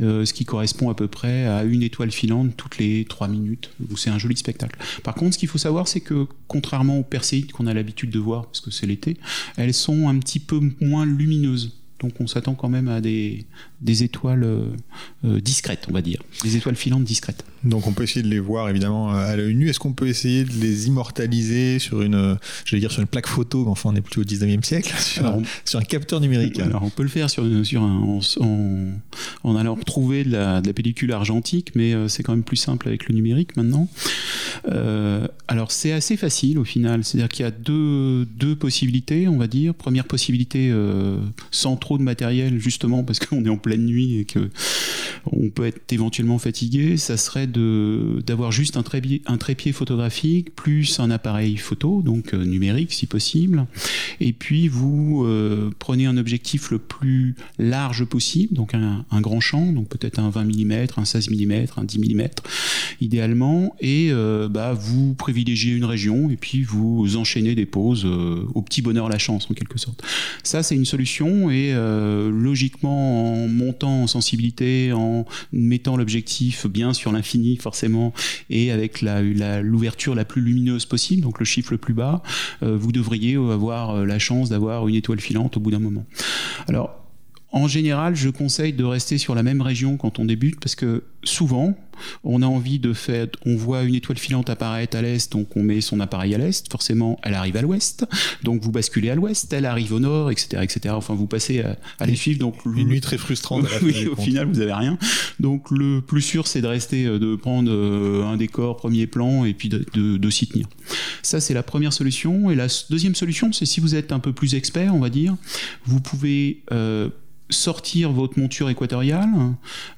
ce 0.00 0.32
qui 0.32 0.44
correspond 0.44 0.90
à 0.90 0.94
peu 0.94 1.08
près 1.08 1.46
à 1.46 1.64
une 1.64 1.82
étoile 1.82 2.10
filante 2.10 2.56
toutes 2.56 2.78
les 2.78 3.04
3 3.04 3.28
minutes. 3.28 3.70
C'est 3.96 4.10
un 4.10 4.18
joli 4.18 4.36
spectacle. 4.36 4.78
Par 5.02 5.14
contre, 5.14 5.34
ce 5.34 5.38
qu'il 5.38 5.48
faut 5.48 5.58
savoir, 5.58 5.88
c'est 5.88 6.00
que 6.00 6.26
contrairement 6.48 6.98
aux 6.98 7.02
perséides 7.02 7.52
qu'on 7.54 7.66
a 7.66 7.74
l'habitude 7.74 8.10
de 8.10 8.18
voir, 8.18 8.46
parce 8.46 8.60
que 8.60 8.70
c'est 8.70 8.86
l'été, 8.86 9.16
elles 9.56 9.74
sont 9.74 10.08
un 10.08 10.18
petit 10.18 10.40
peu 10.40 10.60
moins 10.80 11.06
lumineuses. 11.06 11.72
Donc 12.00 12.20
on 12.20 12.26
s'attend 12.26 12.54
quand 12.54 12.68
même 12.68 12.88
à 12.88 13.00
des, 13.00 13.46
étoiles 13.86 14.44
euh, 14.44 15.40
discrètes, 15.40 15.86
on 15.88 15.92
va 15.92 16.02
dire, 16.02 16.22
des 16.42 16.56
étoiles 16.56 16.76
filantes 16.76 17.04
discrètes. 17.04 17.44
Donc 17.64 17.86
on 17.86 17.92
peut 17.92 18.04
essayer 18.04 18.22
de 18.22 18.28
les 18.28 18.40
voir 18.40 18.68
évidemment 18.68 19.10
à 19.10 19.34
l'œil 19.36 19.54
nu. 19.54 19.68
Est-ce 19.68 19.78
qu'on 19.78 19.92
peut 19.92 20.08
essayer 20.08 20.44
de 20.44 20.52
les 20.60 20.86
immortaliser 20.86 21.78
sur 21.78 22.02
une, 22.02 22.38
je 22.64 22.76
vais 22.76 22.80
dire 22.80 22.90
sur 22.90 23.00
une 23.00 23.06
plaque 23.06 23.26
photo, 23.26 23.64
mais 23.64 23.70
enfin 23.70 23.90
on 23.92 23.96
est 23.96 24.00
plutôt 24.00 24.20
au 24.20 24.24
19e 24.24 24.62
siècle, 24.62 24.94
sur, 24.98 25.26
un, 25.26 25.42
sur 25.64 25.78
un, 25.78 25.84
capteur 25.84 26.20
numérique 26.20 26.60
Alors 26.60 26.82
on 26.82 26.90
peut 26.90 27.02
le 27.02 27.08
faire 27.08 27.30
sur, 27.30 27.44
sur 27.64 27.82
un, 27.82 28.20
en, 28.40 28.90
en, 29.44 29.56
allant 29.56 29.74
retrouver 29.74 30.24
de 30.24 30.32
la, 30.32 30.60
de 30.60 30.66
la, 30.66 30.72
pellicule 30.72 31.12
argentique, 31.12 31.72
mais 31.74 31.94
c'est 32.08 32.22
quand 32.22 32.32
même 32.32 32.42
plus 32.42 32.56
simple 32.56 32.88
avec 32.88 33.08
le 33.08 33.14
numérique 33.14 33.56
maintenant. 33.56 33.88
Euh, 34.68 35.26
alors 35.48 35.72
c'est 35.72 35.92
assez 35.92 36.16
facile 36.16 36.58
au 36.58 36.64
final, 36.64 37.04
c'est-à-dire 37.04 37.28
qu'il 37.28 37.44
y 37.44 37.48
a 37.48 37.50
deux, 37.50 38.24
deux, 38.24 38.56
possibilités, 38.56 39.28
on 39.28 39.36
va 39.36 39.46
dire. 39.46 39.74
Première 39.74 40.04
possibilité 40.04 40.70
euh, 40.70 41.18
sans 41.50 41.76
trop 41.76 41.98
de 41.98 42.02
matériel, 42.02 42.58
justement 42.58 43.04
parce 43.04 43.18
qu'on 43.24 43.44
est 43.44 43.48
en 43.48 43.58
pleine 43.58 43.84
nuit 43.84 44.18
et 44.18 44.24
que 44.24 44.50
on 45.32 45.48
peut 45.48 45.66
être 45.66 45.92
éventuellement 45.92 46.38
fatigué, 46.38 46.96
ça 46.96 47.16
serait 47.16 47.46
de 47.46 47.53
d'avoir 47.58 48.52
juste 48.52 48.76
un 48.76 48.82
trépied, 48.82 49.22
un 49.26 49.38
trépied 49.38 49.72
photographique 49.72 50.54
plus 50.54 51.00
un 51.00 51.10
appareil 51.10 51.56
photo, 51.56 52.02
donc 52.02 52.34
euh, 52.34 52.44
numérique 52.44 52.92
si 52.92 53.06
possible. 53.06 53.66
Et 54.20 54.32
puis 54.32 54.68
vous 54.68 55.24
euh, 55.24 55.70
prenez 55.78 56.06
un 56.06 56.16
objectif 56.16 56.70
le 56.70 56.78
plus 56.78 57.34
large 57.58 58.04
possible, 58.04 58.54
donc 58.54 58.74
un, 58.74 59.04
grand 59.20 59.40
champ, 59.40 59.72
donc 59.72 59.88
peut-être 59.88 60.18
un 60.18 60.30
20 60.30 60.44
mm, 60.44 60.86
un 60.96 61.04
16 61.04 61.30
mm, 61.30 61.52
un 61.76 61.84
10 61.84 61.98
mm 61.98 62.28
idéalement, 63.00 63.74
et 63.80 64.08
euh, 64.10 64.48
bah, 64.48 64.72
vous 64.72 65.14
privilégiez 65.14 65.74
une 65.74 65.84
région 65.84 66.30
et 66.30 66.36
puis 66.36 66.62
vous 66.62 67.16
enchaînez 67.16 67.54
des 67.54 67.66
poses 67.66 68.04
au 68.04 68.62
petit 68.62 68.82
bonheur 68.82 69.08
la 69.08 69.18
chance 69.18 69.48
en 69.50 69.54
quelque 69.54 69.78
sorte. 69.78 70.02
Ça 70.42 70.62
c'est 70.62 70.74
une 70.74 70.84
solution 70.84 71.50
et 71.50 71.74
logiquement 72.30 73.44
en 73.44 73.48
montant 73.48 74.02
en 74.02 74.06
sensibilité, 74.06 74.92
en 74.92 75.24
mettant 75.52 75.96
l'objectif 75.96 76.66
bien 76.66 76.92
sur 76.92 77.12
l'infini 77.12 77.43
forcément 77.60 78.12
et 78.50 78.70
avec 78.70 79.02
l'ouverture 79.02 80.14
la, 80.14 80.24
plus 80.24 80.42
lumineuse 80.42 80.86
possible, 80.86 81.22
donc 81.22 81.38
le 81.38 81.44
chiffre 81.44 81.72
le 81.72 81.78
plus 81.78 81.94
bas, 81.94 82.22
euh, 82.62 82.76
vous 82.76 82.92
devriez 82.92 83.36
avoir 83.36 83.90
euh, 83.90 84.04
la 84.04 84.18
chance 84.18 84.48
d'avoir 84.48 84.88
une 84.88 84.94
étoile 84.94 85.20
filante 85.20 85.56
au 85.56 85.60
bout 85.60 85.70
d'un 85.70 85.78
moment. 85.78 86.04
Alors 86.68 87.03
en 87.54 87.68
général, 87.68 88.16
je 88.16 88.30
conseille 88.30 88.72
de 88.72 88.82
rester 88.82 89.16
sur 89.16 89.36
la 89.36 89.44
même 89.44 89.62
région 89.62 89.96
quand 89.96 90.18
on 90.18 90.24
débute 90.24 90.58
parce 90.58 90.74
que 90.74 91.04
souvent, 91.22 91.78
on 92.24 92.42
a 92.42 92.46
envie 92.46 92.80
de 92.80 92.92
faire, 92.92 93.28
on 93.46 93.54
voit 93.54 93.84
une 93.84 93.94
étoile 93.94 94.18
filante 94.18 94.50
apparaître 94.50 94.96
à 94.96 95.02
l'est, 95.02 95.30
donc 95.30 95.56
on 95.56 95.62
met 95.62 95.80
son 95.80 96.00
appareil 96.00 96.34
à 96.34 96.38
l'est, 96.38 96.68
forcément 96.68 97.16
elle 97.22 97.34
arrive 97.34 97.56
à 97.56 97.62
l'ouest, 97.62 98.06
donc 98.42 98.60
vous 98.62 98.72
basculez 98.72 99.08
à 99.08 99.14
l'ouest, 99.14 99.52
elle 99.52 99.66
arrive 99.66 99.92
au 99.92 100.00
nord, 100.00 100.32
etc., 100.32 100.64
etc. 100.64 100.96
Enfin, 100.96 101.14
vous 101.14 101.28
passez 101.28 101.62
à, 102.00 102.06
les 102.06 102.16
suivre. 102.16 102.40
Donc 102.40 102.56
une 102.64 102.88
nuit 102.88 103.00
très 103.00 103.18
frustrante. 103.18 103.66
oui, 103.82 104.08
au 104.08 104.16
final, 104.16 104.48
vous 104.48 104.60
avez 104.60 104.72
rien. 104.72 104.98
Donc 105.38 105.70
le 105.70 106.00
plus 106.00 106.22
sûr, 106.22 106.48
c'est 106.48 106.60
de 106.60 106.66
rester, 106.66 107.06
euh, 107.06 107.20
de 107.20 107.36
prendre 107.36 107.70
euh, 107.70 108.24
un 108.24 108.36
décor 108.36 108.76
premier 108.76 109.06
plan 109.06 109.44
et 109.44 109.54
puis 109.54 109.68
de, 109.68 109.84
de, 109.94 110.30
s'y 110.30 110.48
tenir. 110.48 110.66
Ça, 111.22 111.40
c'est 111.40 111.54
la 111.54 111.62
première 111.62 111.92
solution. 111.92 112.50
Et 112.50 112.56
la 112.56 112.66
deuxième 112.90 113.14
solution, 113.14 113.52
c'est 113.52 113.66
si 113.66 113.78
vous 113.78 113.94
êtes 113.94 114.10
un 114.10 114.18
peu 114.18 114.32
plus 114.32 114.56
expert, 114.56 114.92
on 114.92 115.00
va 115.00 115.10
dire, 115.10 115.36
vous 115.86 116.00
pouvez 116.00 116.62
euh, 116.72 117.10
sortir 117.54 118.12
votre 118.12 118.38
monture 118.38 118.68
équatoriale, 118.68 119.28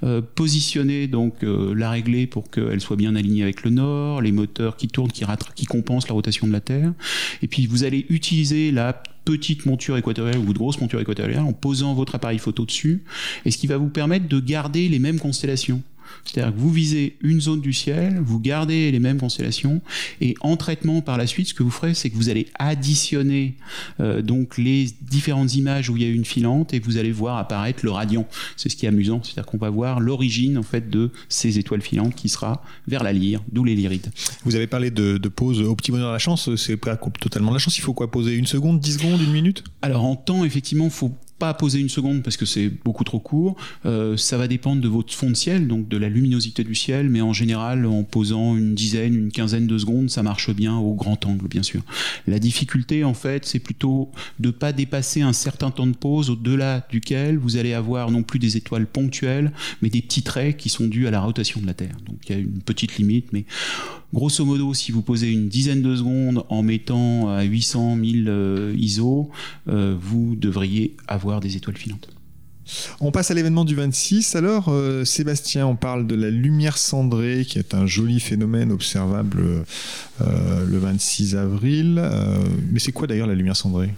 euh, 0.03 0.21
positionner 0.23 1.07
donc 1.07 1.43
euh, 1.43 1.75
la 1.75 1.91
régler 1.91 2.27
pour 2.27 2.51
qu'elle 2.51 2.81
soit 2.81 2.97
bien 2.97 3.17
alignée 3.17 3.43
avec 3.43 3.65
le 3.65 3.71
nord, 3.71 4.21
les 4.21 4.33
moteurs 4.33 4.77
qui 4.77 4.89
tournent, 4.89 5.11
qui, 5.11 5.25
qui 5.55 5.67
compensent 5.67 6.09
la 6.09 6.15
rotation 6.15 6.47
de 6.47 6.53
la 6.53 6.61
Terre, 6.61 6.93
et 7.43 7.49
puis 7.49 7.67
vous 7.67 7.85
allez 7.85 8.07
utiliser 8.09 8.71
la 8.71 8.93
petite 9.25 9.67
monture 9.67 9.97
équatoriale 9.97 10.39
ou 10.39 10.53
grosse 10.53 10.81
monture 10.81 11.01
équatoriale 11.01 11.41
en 11.41 11.53
posant 11.53 11.95
votre 11.95 12.15
appareil 12.15 12.39
photo 12.39 12.65
dessus, 12.65 13.03
et 13.45 13.51
ce 13.51 13.59
qui 13.59 13.67
va 13.67 13.77
vous 13.77 13.89
permettre 13.89 14.29
de 14.29 14.41
garder 14.41 14.89
les 14.89 14.99
mêmes 14.99 15.19
constellations. 15.19 15.83
C'est-à-dire 16.25 16.55
que 16.55 16.59
vous 16.59 16.71
visez 16.71 17.17
une 17.21 17.41
zone 17.41 17.61
du 17.61 17.73
ciel, 17.73 18.21
vous 18.21 18.41
gardez 18.41 18.91
les 18.91 18.99
mêmes 18.99 19.19
constellations, 19.19 19.81
et 20.21 20.35
en 20.41 20.57
traitement 20.57 21.01
par 21.01 21.17
la 21.17 21.27
suite, 21.27 21.49
ce 21.49 21.55
que 21.55 21.63
vous 21.63 21.71
ferez, 21.71 21.95
c'est 21.95 22.11
que 22.11 22.17
vous 22.17 22.29
allez 22.29 22.47
additionner 22.59 23.55
euh, 24.01 24.23
donc 24.23 24.59
les 24.59 24.89
différentes 25.03 25.55
images 25.55 25.91
où 25.91 25.97
il 25.97 26.03
y 26.03 26.07
a 26.07 26.11
une 26.11 26.25
filante, 26.25 26.75
et 26.75 26.79
vous 26.79 26.97
allez 26.97 27.13
voir 27.13 27.39
apparaître 27.39 27.85
le 27.85 27.91
radiant. 27.91 28.27
C'est 28.57 28.69
ce 28.69 28.77
qui 28.77 28.87
est 28.87 28.89
amusant, 28.89 29.21
c'est-à-dire 29.23 29.47
qu'on 29.47 29.59
va 29.59 29.71
voir 29.71 30.01
l'origine 30.01 30.59
en 30.59 30.63
fait 30.63 30.91
de 30.91 31.11
ces 31.29 31.59
étoiles 31.59 31.83
filantes 31.83 32.15
qui 32.15 32.29
sera 32.29 32.63
vers 32.87 33.03
la 33.03 33.13
lyre, 33.13 33.43
d'où 33.51 33.65
les 33.65 33.75
lyrides. 33.75 34.11
Vous 34.45 34.57
avez 34.57 34.67
parlé 34.67 34.91
de, 34.91 35.19
pause 35.29 35.61
au 35.61 35.75
petit 35.75 35.91
bonheur 35.91 36.09
de 36.09 36.13
la 36.13 36.19
chance, 36.19 36.55
c'est 36.57 36.77
pas 36.77 36.97
totalement 36.97 37.51
de 37.51 37.57
la 37.57 37.59
chance. 37.59 37.77
Il 37.79 37.83
faut 37.83 37.95
quoi 37.95 38.11
poser 38.11 38.35
une 38.35 38.47
seconde, 38.47 38.81
dix 38.81 38.95
secondes, 38.95 39.21
une 39.21 39.33
minute? 39.33 39.65
Alors 39.83 40.05
en 40.05 40.17
temps, 40.17 40.45
effectivement, 40.45 40.85
il 40.85 40.91
faut 40.91 41.13
pas 41.39 41.53
poser 41.55 41.81
une 41.81 41.89
seconde 41.89 42.23
parce 42.23 42.37
que 42.37 42.47
c'est 42.47 42.69
beaucoup 42.69 43.05
trop 43.05 43.19
court. 43.19 43.57
Euh, 43.85 44.17
ça 44.17 44.39
va 44.39 44.49
dépendre 44.49 44.81
de 44.81 44.89
votre 44.89 45.13
fond 45.13 45.31
de 45.31 45.35
ciel, 45.35 45.69
donc 45.69 45.89
de 45.89 45.97
la 45.97 46.09
luminosité 46.09 46.65
du 46.65 46.75
ciel, 46.75 47.11
mais 47.11 47.21
en 47.21 47.33
général, 47.33 47.85
en 47.87 48.03
posant 48.05 48.57
une 48.57 48.75
dizaine, 48.75 49.15
une 49.15 49.33
quinzaine 49.33 49.67
de 49.67 49.79
secondes, 49.79 50.11
ça 50.11 50.23
marche 50.23 50.51
bien 50.51 50.77
au 50.77 50.95
grand 50.95 51.25
angle, 51.27 51.49
bien 51.49 51.63
sûr. 51.63 51.83
La 52.27 52.39
difficulté, 52.39 53.05
en 53.05 53.15
fait, 53.15 53.45
c'est 53.45 53.59
plutôt 53.59 54.11
de 54.41 54.51
pas 54.51 54.73
dépasser 54.73 55.23
un 55.23 55.33
certain 55.33 55.71
temps 55.71 55.87
de 55.87 55.97
pause 55.97 56.31
au-delà 56.31 56.87
duquel 56.91 57.39
vous 57.39 57.57
allez 57.57 57.75
avoir 57.75 58.11
non 58.11 58.23
plus 58.23 58.39
des 58.39 58.57
étoiles 58.57 58.87
ponctuelles, 58.87 59.53
mais 59.83 59.91
des 59.91 60.03
petits 60.03 60.23
traits 60.23 60.57
qui 60.57 60.69
sont 60.69 60.87
dus 60.87 61.07
à 61.07 61.11
la 61.11 61.21
rotation 61.21 61.61
de 61.61 61.67
la 61.67 61.75
Terre. 61.75 61.97
Donc 62.07 62.17
il 62.29 62.33
y 62.33 62.39
a 62.39 62.41
une 62.41 62.63
petite 62.63 62.97
limite, 62.97 63.33
mais 63.33 63.45
grosso 64.13 64.45
modo, 64.45 64.75
si 64.75 64.93
vous 64.93 65.03
posez 65.03 65.31
une 65.31 65.49
dizaine 65.49 65.83
de 65.83 65.97
secondes 65.97 66.45
en 66.49 66.63
mettant 66.63 67.29
à 67.31 67.43
800, 67.43 67.97
1000 67.97 68.27
euh, 68.29 68.75
ISO, 68.79 69.31
euh, 69.69 69.97
vous 70.01 70.37
devriez 70.37 70.97
avoir 71.07 71.41
des 71.41 71.57
étoiles 71.57 71.77
filantes. 71.77 72.09
On 73.01 73.13
passe 73.13 73.31
à 73.31 73.35
l'événement 73.35 73.65
du 73.65 73.77
26. 73.77 74.35
Alors, 74.35 74.69
euh, 74.69 75.05
Sébastien, 75.05 75.67
on 75.69 75.77
parle 75.77 76.07
de 76.09 76.17
la 76.17 76.31
lumière 76.31 76.79
cendrée, 76.79 77.45
qui 77.49 77.61
est 77.61 77.75
un 77.75 77.87
joli 77.87 78.19
phénomène 78.19 78.73
observable 78.73 79.65
le 80.19 80.79
26 80.79 81.37
avril. 81.37 82.03
Mais 82.73 82.81
c'est 82.81 82.91
quoi 82.91 83.07
d'ailleurs 83.07 83.29
la 83.29 83.37
lumière 83.37 83.55
cendrée? 83.55 83.93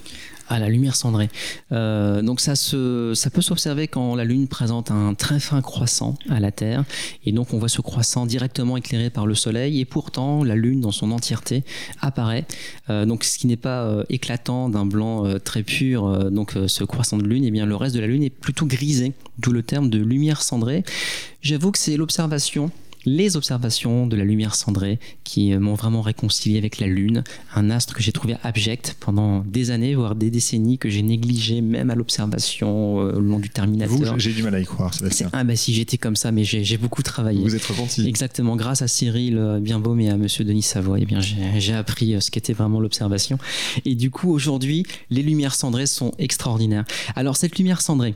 À 0.49 0.59
la 0.59 0.69
lumière 0.69 0.97
cendrée. 0.97 1.29
Euh, 1.73 2.23
donc 2.23 2.41
ça, 2.41 2.57
se, 2.57 3.13
ça 3.15 3.31
peut 3.31 3.43
s'observer 3.43 3.89
quand 3.89 4.15
la 4.15 4.25
Lune 4.25 4.49
présente 4.49 4.91
un 4.91 5.15
très 5.15 5.41
fin 5.41 5.61
croissant 5.63 6.17
à 6.29 6.41
la 6.41 6.51
Terre, 6.51 6.85
et 7.25 7.33
donc 7.33 7.53
on 7.53 7.59
voit 7.59 7.69
ce 7.69 7.81
croissant 7.81 8.27
directement 8.27 8.77
éclairé 8.77 9.11
par 9.11 9.27
le 9.27 9.35
Soleil, 9.35 9.81
et 9.81 9.85
pourtant 9.85 10.45
la 10.45 10.57
Lune 10.57 10.81
dans 10.81 10.93
son 10.93 11.11
entièreté 11.13 11.65
apparaît. 12.01 12.47
Euh, 12.91 13.05
donc 13.05 13.25
ce 13.25 13.39
qui 13.39 13.47
n'est 13.47 13.57
pas 13.57 13.85
euh, 13.85 14.05
éclatant 14.09 14.69
d'un 14.69 14.87
blanc 14.87 15.25
très 15.45 15.63
pur, 15.63 16.31
donc 16.31 16.55
ce 16.67 16.85
croissant 16.85 17.19
de 17.19 17.25
Lune, 17.25 17.45
et 17.45 17.49
eh 17.49 17.51
bien 17.51 17.67
le 17.67 17.77
reste 17.77 17.95
de 17.95 18.01
la 18.01 18.07
Lune 18.07 18.23
est 18.23 18.31
plutôt 18.31 18.67
grisé, 18.67 19.13
d'où 19.39 19.53
le 19.53 19.63
terme 19.63 19.91
de 19.91 19.99
lumière 19.99 20.43
cendrée. 20.43 20.85
J'avoue 21.43 21.71
que 21.73 21.79
c'est 21.79 21.97
l'observation 21.97 22.71
les 23.09 23.37
observations 23.37 24.07
de 24.07 24.17
la 24.17 24.25
lumière 24.25 24.55
cendrée 24.55 24.99
qui 25.25 25.57
m'ont 25.57 25.75
vraiment 25.75 26.03
réconcilié 26.03 26.59
avec 26.59 26.79
la 26.79 26.87
Lune, 26.87 27.25
un 27.55 27.71
astre 27.71 27.95
que 27.95 28.03
j'ai 28.03 28.13
trouvé 28.13 28.37
abject 28.43 28.97
pendant 29.01 29.41
des 29.41 29.71
années, 29.71 29.95
voire 29.95 30.15
des 30.15 30.31
décennies, 30.31 30.79
que 30.79 30.89
j'ai 30.89 31.03
négligé 31.03 31.61
même 31.61 31.91
à 31.91 31.95
l'observation 31.95 33.01
euh, 33.01 33.17
au 33.17 33.21
long 33.21 33.39
du 33.39 33.49
Terminateur. 33.49 34.19
j'ai 34.19 34.33
du 34.33 34.43
mal 34.43 34.55
à 34.55 34.61
y 34.61 34.65
croire, 34.65 34.93
Sébastien. 34.93 35.31
Ah 35.33 35.45
bah 35.45 35.57
si 35.57 35.73
j'étais 35.73 35.97
comme 35.97 36.17
ça, 36.17 36.33
mais 36.33 36.45
j'ai 36.45 36.77
beaucoup 36.77 37.03
travaillé. 37.03 37.43
Vous 37.43 37.55
êtes 37.55 37.65
repenti. 37.65 38.07
Exactement, 38.07 38.57
grâce 38.57 38.83
à 38.83 38.89
Cyril 38.89 39.39
euh, 39.39 39.61
Bienbaume 39.61 40.01
et 40.01 40.11
à 40.11 40.17
Monsieur 40.17 40.45
Denis 40.45 40.63
Savoy, 40.63 41.03
eh 41.03 41.07
bien 41.07 41.21
j'ai 41.21 41.75
appris 41.75 42.15
euh, 42.15 42.21
ce 42.21 42.31
qu'était 42.31 42.53
vraiment 42.53 42.81
l'observation. 42.81 43.39
Et 43.85 43.95
du 43.95 44.11
coup 44.11 44.31
aujourd'hui, 44.33 44.85
les 45.11 45.23
lumières 45.23 45.55
cendrées 45.55 45.87
sont 45.87 46.13
extraordinaires. 46.19 46.85
Alors 47.17 47.37
cette 47.37 47.59
lumière 47.59 47.81
cendrée, 47.81 48.15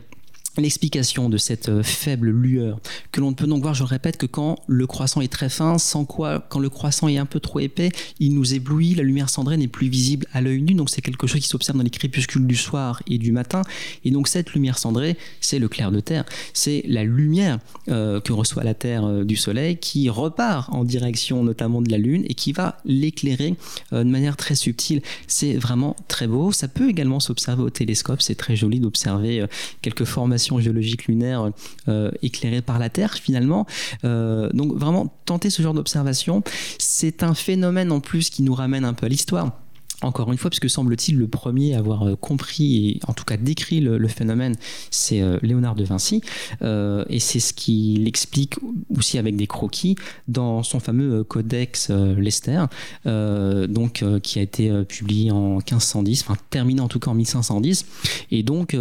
l'explication 0.59 1.29
de 1.29 1.39
cette 1.39 1.69
euh, 1.69 1.83
faible 1.83 2.31
lueur 2.31 2.79
que 3.11 3.21
l'on 3.21 3.33
peut 3.33 3.47
donc 3.47 3.63
voir, 3.63 3.75
je 3.75 3.85
répète, 3.85 4.19
que 4.19 4.27
quand 4.27 4.57
le 4.67 4.87
croissant 4.87 5.21
est 5.21 5.33
très 5.33 5.49
fin, 5.49 5.79
sans 5.79 6.05
quoi, 6.05 6.45
quand 6.49 6.59
le 6.59 6.69
croissant 6.69 7.09
est 7.09 7.17
un 7.17 7.27
peu 7.27 7.41
trop 7.41 7.61
épais, 7.61 7.91
il 8.21 8.35
nous 8.35 8.55
éblouit, 8.55 8.95
la 8.95 9.03
lumière 9.03 9.31
cendrée 9.31 9.57
n'est 9.57 9.69
plus 9.69 9.89
visible 9.89 10.27
à 10.33 10.41
l'œil 10.41 10.61
nu, 10.63 10.75
donc 10.75 10.91
c'est 10.91 11.01
quelque 11.01 11.27
chose 11.27 11.41
qui 11.41 11.49
s'observe 11.49 11.79
dans 11.79 11.85
les 11.85 11.91
crépuscules 11.91 12.47
du 12.47 12.57
soir 12.57 13.03
et 13.07 13.19
du 13.19 13.33
matin, 13.33 13.63
et 14.05 14.11
donc 14.11 14.29
cette 14.29 14.53
lumière 14.53 14.79
cendrée, 14.79 15.17
c'est 15.41 15.59
le 15.59 15.69
clair 15.69 15.91
de 15.91 16.01
terre, 16.01 16.25
c'est 16.53 16.83
la 16.87 17.05
lumière 17.05 17.59
euh, 17.89 18.21
que 18.21 18.33
reçoit 18.33 18.65
la 18.65 18.75
Terre 18.75 19.05
euh, 19.05 19.25
du 19.25 19.37
Soleil 19.37 19.79
qui 19.79 20.09
repart 20.11 20.69
en 20.73 20.85
direction 20.85 21.43
notamment 21.45 21.81
de 21.81 21.91
la 21.91 21.99
Lune 21.99 22.25
et 22.29 22.35
qui 22.35 22.53
va 22.53 22.79
l'éclairer 22.85 23.55
de 23.93 24.03
manière 24.03 24.37
très 24.37 24.55
subtile. 24.55 25.03
C'est 25.27 25.55
vraiment 25.55 25.97
très 26.09 26.27
beau, 26.27 26.53
ça 26.53 26.69
peut 26.69 26.89
également 26.89 27.21
s'observer 27.21 27.63
au 27.63 27.71
télescope, 27.71 28.21
c'est 28.23 28.35
très 28.35 28.57
joli 28.57 28.81
d'observer 28.81 29.47
quelques 29.81 30.05
formations 30.05 30.42
géologique 30.61 31.07
lunaire 31.07 31.51
euh, 31.89 32.11
éclairée 32.23 32.63
par 32.63 32.79
la 32.79 32.89
Terre 32.89 33.15
finalement. 33.15 33.67
Euh, 34.05 34.51
donc 34.53 34.75
vraiment 34.75 35.15
tenter 35.25 35.51
ce 35.51 35.63
genre 35.63 35.75
d'observation, 35.75 36.43
c'est 36.79 37.23
un 37.23 37.35
phénomène 37.35 37.93
en 37.93 38.01
plus 38.01 38.31
qui 38.31 38.43
nous 38.43 38.55
ramène 38.55 38.85
un 38.85 38.95
peu 38.95 39.07
à 39.07 39.09
l'histoire 39.09 39.59
encore 40.03 40.33
une 40.33 40.39
fois, 40.39 40.51
puisque 40.51 40.69
semble-t-il 40.69 41.19
le 41.19 41.29
premier 41.29 41.75
à 41.75 41.79
avoir 41.79 42.07
euh, 42.07 42.17
compris 42.17 42.89
et 42.89 43.01
en 43.07 43.13
tout 43.13 43.25
cas 43.25 43.37
décrit 43.37 43.81
le, 43.81 44.09
phénomène, 44.09 44.57
c'est 44.91 45.21
euh, 45.21 45.39
Léonard 45.43 45.75
de 45.75 45.85
Vinci. 45.85 46.21
Euh, 46.63 47.05
et 47.09 47.21
c'est 47.21 47.41
ce 47.41 47.53
qu'il 47.53 48.07
explique 48.07 48.57
aussi 48.97 49.19
avec 49.19 49.37
des 49.37 49.47
croquis 49.47 49.97
dans 50.29 50.63
son 50.63 50.81
fameux 50.81 51.25
Codex 51.25 51.91
Lester, 51.91 52.65
donc, 53.05 54.05
qui 54.23 54.39
a 54.39 54.43
été 54.43 54.71
publié 54.85 55.31
en 55.31 55.57
1510, 55.57 56.23
enfin 56.23 56.37
terminé 56.51 56.81
en 56.81 56.89
tout 56.89 56.99
cas 56.99 57.11
en 57.11 57.15
1510. 57.15 57.87
Et 58.31 58.43
donc, 58.43 58.77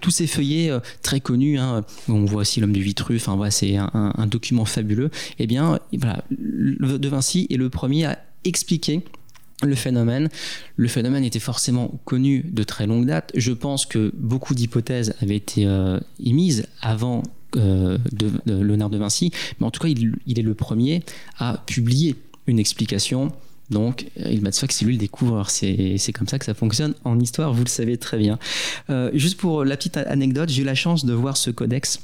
tous 0.00 0.10
ces 0.10 0.26
feuillets 0.26 0.70
très 1.02 1.20
connus, 1.20 1.58
hein, 1.58 1.84
on 2.08 2.24
voit 2.24 2.42
aussi 2.42 2.60
l'homme 2.60 2.72
du 2.72 2.82
Vitruve, 2.82 3.20
enfin, 3.20 3.36
voilà, 3.36 3.50
c'est 3.50 3.76
un, 3.76 4.26
document 4.26 4.64
fabuleux. 4.64 5.10
Eh 5.38 5.46
bien, 5.46 5.78
voilà, 5.92 6.24
de 6.30 7.08
Vinci 7.08 7.46
est 7.50 7.56
le 7.56 7.70
premier 7.70 8.06
à 8.06 8.18
expliquer 8.44 9.02
le 9.62 9.74
phénomène. 9.74 10.28
Le 10.76 10.88
phénomène 10.88 11.24
était 11.24 11.38
forcément 11.38 11.98
connu 12.04 12.44
de 12.44 12.62
très 12.62 12.86
longue 12.86 13.06
date. 13.06 13.32
Je 13.34 13.52
pense 13.52 13.86
que 13.86 14.12
beaucoup 14.14 14.54
d'hypothèses 14.54 15.14
avaient 15.20 15.36
été 15.36 15.66
euh, 15.66 15.98
émises 16.22 16.66
avant 16.82 17.22
euh, 17.56 17.96
de, 18.12 18.30
Léonard 18.62 18.90
de 18.90 18.98
Vinci, 18.98 19.30
mais 19.58 19.66
en 19.66 19.70
tout 19.70 19.80
cas, 19.80 19.88
il, 19.88 20.38
est 20.38 20.42
le 20.42 20.54
premier 20.54 21.02
à 21.38 21.62
publier 21.66 22.16
une 22.46 22.58
explication. 22.58 23.32
Donc, 23.70 24.06
il 24.16 24.42
m'a 24.42 24.50
dit 24.50 24.60
que 24.60 24.72
c'est 24.72 24.84
lui 24.84 24.92
le 24.92 24.98
découvreur. 24.98 25.50
C'est 25.50 26.12
comme 26.14 26.28
ça 26.28 26.38
que 26.38 26.44
ça 26.44 26.54
fonctionne 26.54 26.94
en 27.04 27.18
histoire, 27.18 27.52
vous 27.52 27.64
le 27.64 27.68
savez 27.68 27.96
très 27.96 28.18
bien. 28.18 28.38
Euh, 28.90 29.10
juste 29.14 29.38
pour 29.38 29.64
la 29.64 29.76
petite 29.76 29.96
anecdote, 29.96 30.50
j'ai 30.50 30.62
eu 30.62 30.64
la 30.64 30.74
chance 30.74 31.04
de 31.04 31.14
voir 31.14 31.36
ce 31.36 31.50
codex 31.50 32.00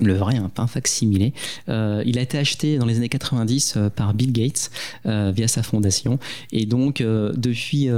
le 0.00 0.14
vrai, 0.14 0.36
un 0.36 0.48
pain 0.48 0.66
facsimilé. 0.66 1.32
Euh, 1.68 2.02
il 2.04 2.18
a 2.18 2.22
été 2.22 2.36
acheté 2.36 2.78
dans 2.78 2.86
les 2.86 2.96
années 2.96 3.08
90 3.08 3.74
euh, 3.76 3.90
par 3.90 4.14
Bill 4.14 4.32
Gates 4.32 4.70
euh, 5.06 5.32
via 5.34 5.46
sa 5.46 5.62
fondation. 5.62 6.18
Et 6.52 6.66
donc, 6.66 7.02
depuis 7.02 7.88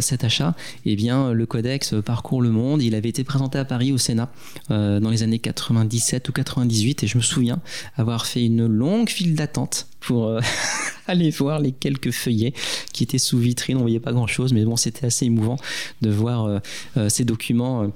cet 0.00 0.24
achat, 0.24 0.54
eh 0.84 0.96
bien, 0.96 1.32
le 1.32 1.46
codex 1.46 1.94
parcourt 2.04 2.42
le 2.42 2.50
monde. 2.50 2.82
Il 2.82 2.94
avait 2.94 3.08
été 3.08 3.24
présenté 3.24 3.58
à 3.58 3.64
Paris 3.64 3.92
au 3.92 3.98
Sénat 3.98 4.30
dans 4.68 5.10
les 5.10 5.22
années 5.22 5.38
97 5.38 6.28
ou 6.28 6.32
98. 6.32 7.02
Et 7.02 7.06
je 7.06 7.16
me 7.16 7.22
souviens 7.22 7.60
avoir 7.96 8.26
fait 8.26 8.44
une 8.44 8.66
longue 8.66 9.08
file 9.08 9.34
d'attente 9.34 9.86
pour 10.00 10.38
aller 11.06 11.30
voir 11.30 11.60
les 11.60 11.72
quelques 11.72 12.10
feuillets 12.10 12.52
qui 12.92 13.04
étaient 13.04 13.18
sous 13.18 13.38
vitrine. 13.38 13.78
On 13.78 13.82
voyait 13.82 14.00
pas 14.00 14.12
grand 14.12 14.26
chose, 14.26 14.52
mais 14.52 14.64
bon, 14.64 14.76
c'était 14.76 15.06
assez 15.06 15.26
émouvant 15.26 15.56
de 16.02 16.10
voir 16.10 16.60
ces 17.08 17.24
documents 17.24 17.90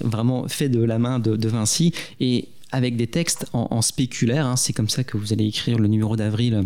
vraiment 0.00 0.48
faits 0.48 0.70
de 0.70 0.82
la 0.82 0.98
main 0.98 1.18
de, 1.18 1.36
de 1.36 1.48
Vinci. 1.48 1.92
Et 2.20 2.48
avec 2.74 2.96
des 2.96 3.06
textes 3.06 3.46
en, 3.52 3.82
spéculaire. 3.82 4.46
Hein. 4.46 4.56
C'est 4.56 4.72
comme 4.72 4.88
ça 4.88 5.04
que 5.04 5.16
vous 5.16 5.32
allez 5.32 5.46
écrire 5.46 5.78
le 5.78 5.86
numéro 5.86 6.16
d'avril 6.16 6.64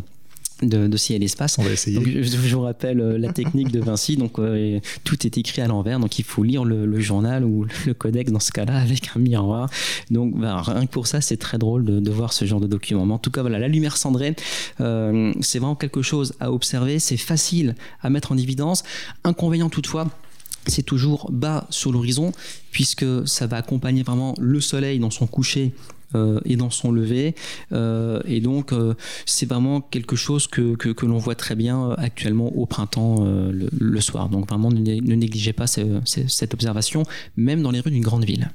de, 0.62 0.96
Ciel 0.96 1.22
et 1.22 1.26
Espace. 1.26 1.58
On 1.58 1.62
va 1.62 1.70
essayer. 1.70 2.22
je, 2.22 2.36
vous 2.36 2.60
rappelle 2.60 3.00
euh, 3.00 3.18
la 3.18 3.32
technique 3.32 3.70
de 3.70 3.80
Vinci. 3.80 4.16
Donc, 4.16 4.38
euh, 4.38 4.80
tout 5.04 5.26
est 5.26 5.38
écrit 5.38 5.62
à 5.62 5.66
l'envers. 5.66 6.00
Donc, 6.00 6.18
il 6.18 6.24
faut 6.24 6.42
lire 6.42 6.64
le, 6.64 7.00
journal 7.00 7.44
ou 7.44 7.66
le 7.86 7.94
codex 7.94 8.32
dans 8.32 8.40
ce 8.40 8.52
cas-là 8.52 8.78
avec 8.78 9.10
un 9.14 9.20
miroir. 9.20 9.70
Donc, 10.10 10.36
bah, 10.38 10.60
rien 10.62 10.86
que 10.86 10.90
pour 10.90 11.06
ça, 11.06 11.20
c'est 11.20 11.36
très 11.36 11.58
drôle 11.58 11.84
de, 11.84 12.10
voir 12.10 12.32
ce 12.32 12.44
genre 12.44 12.60
de 12.60 12.66
document. 12.66 13.06
Mais 13.06 13.14
en 13.14 13.18
tout 13.18 13.30
cas, 13.30 13.42
voilà, 13.42 13.58
la 13.58 13.68
lumière 13.68 13.96
cendrée, 13.96 14.34
euh, 14.80 15.32
c'est 15.40 15.58
vraiment 15.58 15.76
quelque 15.76 16.02
chose 16.02 16.34
à 16.40 16.50
observer. 16.50 16.98
C'est 16.98 17.16
facile 17.16 17.74
à 18.02 18.10
mettre 18.10 18.32
en 18.32 18.38
évidence. 18.38 18.82
Inconvénient 19.24 19.68
toutefois 19.70 20.08
c'est 20.66 20.82
toujours 20.82 21.30
bas 21.32 21.66
sur 21.70 21.92
l'horizon, 21.92 22.32
puisque 22.72 23.06
ça 23.26 23.46
va 23.46 23.56
accompagner 23.56 24.02
vraiment 24.02 24.34
le 24.38 24.60
soleil 24.60 24.98
dans 24.98 25.10
son 25.10 25.26
coucher 25.26 25.72
et 26.14 26.56
dans 26.56 26.70
son 26.70 26.92
lever. 26.92 27.34
Euh, 27.72 28.20
et 28.24 28.40
donc, 28.40 28.72
euh, 28.72 28.94
c'est 29.26 29.46
vraiment 29.46 29.80
quelque 29.80 30.16
chose 30.16 30.46
que, 30.46 30.74
que, 30.74 31.06
l'on 31.06 31.18
voit 31.18 31.34
très 31.34 31.54
bien 31.54 31.90
actuellement 31.98 32.48
au 32.56 32.66
printemps 32.66 33.24
le, 33.24 34.00
soir. 34.00 34.28
Donc, 34.28 34.48
vraiment, 34.48 34.70
ne, 34.70 35.00
négligez 35.14 35.52
pas 35.52 35.66
cette 35.66 36.54
observation, 36.54 37.02
même 37.36 37.62
dans 37.62 37.70
les 37.70 37.80
rues 37.80 37.90
d'une 37.90 38.02
grande 38.02 38.24
ville. 38.24 38.50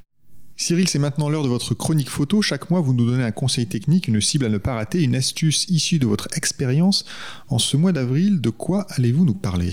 Cyril, 0.66 0.88
c'est 0.88 0.98
maintenant 0.98 1.28
l'heure 1.28 1.42
de 1.42 1.48
votre 1.48 1.74
chronique 1.74 2.08
photo. 2.08 2.40
Chaque 2.40 2.70
mois, 2.70 2.80
vous 2.80 2.94
nous 2.94 3.04
donnez 3.04 3.22
un 3.22 3.32
conseil 3.32 3.66
technique, 3.66 4.08
une 4.08 4.22
cible 4.22 4.46
à 4.46 4.48
ne 4.48 4.56
pas 4.56 4.72
rater, 4.72 5.02
une 5.02 5.14
astuce 5.14 5.66
issue 5.68 5.98
de 5.98 6.06
votre 6.06 6.26
expérience. 6.38 7.04
En 7.50 7.58
ce 7.58 7.76
mois 7.76 7.92
d'avril, 7.92 8.40
de 8.40 8.48
quoi 8.48 8.86
allez-vous 8.88 9.26
nous 9.26 9.34
parler? 9.34 9.72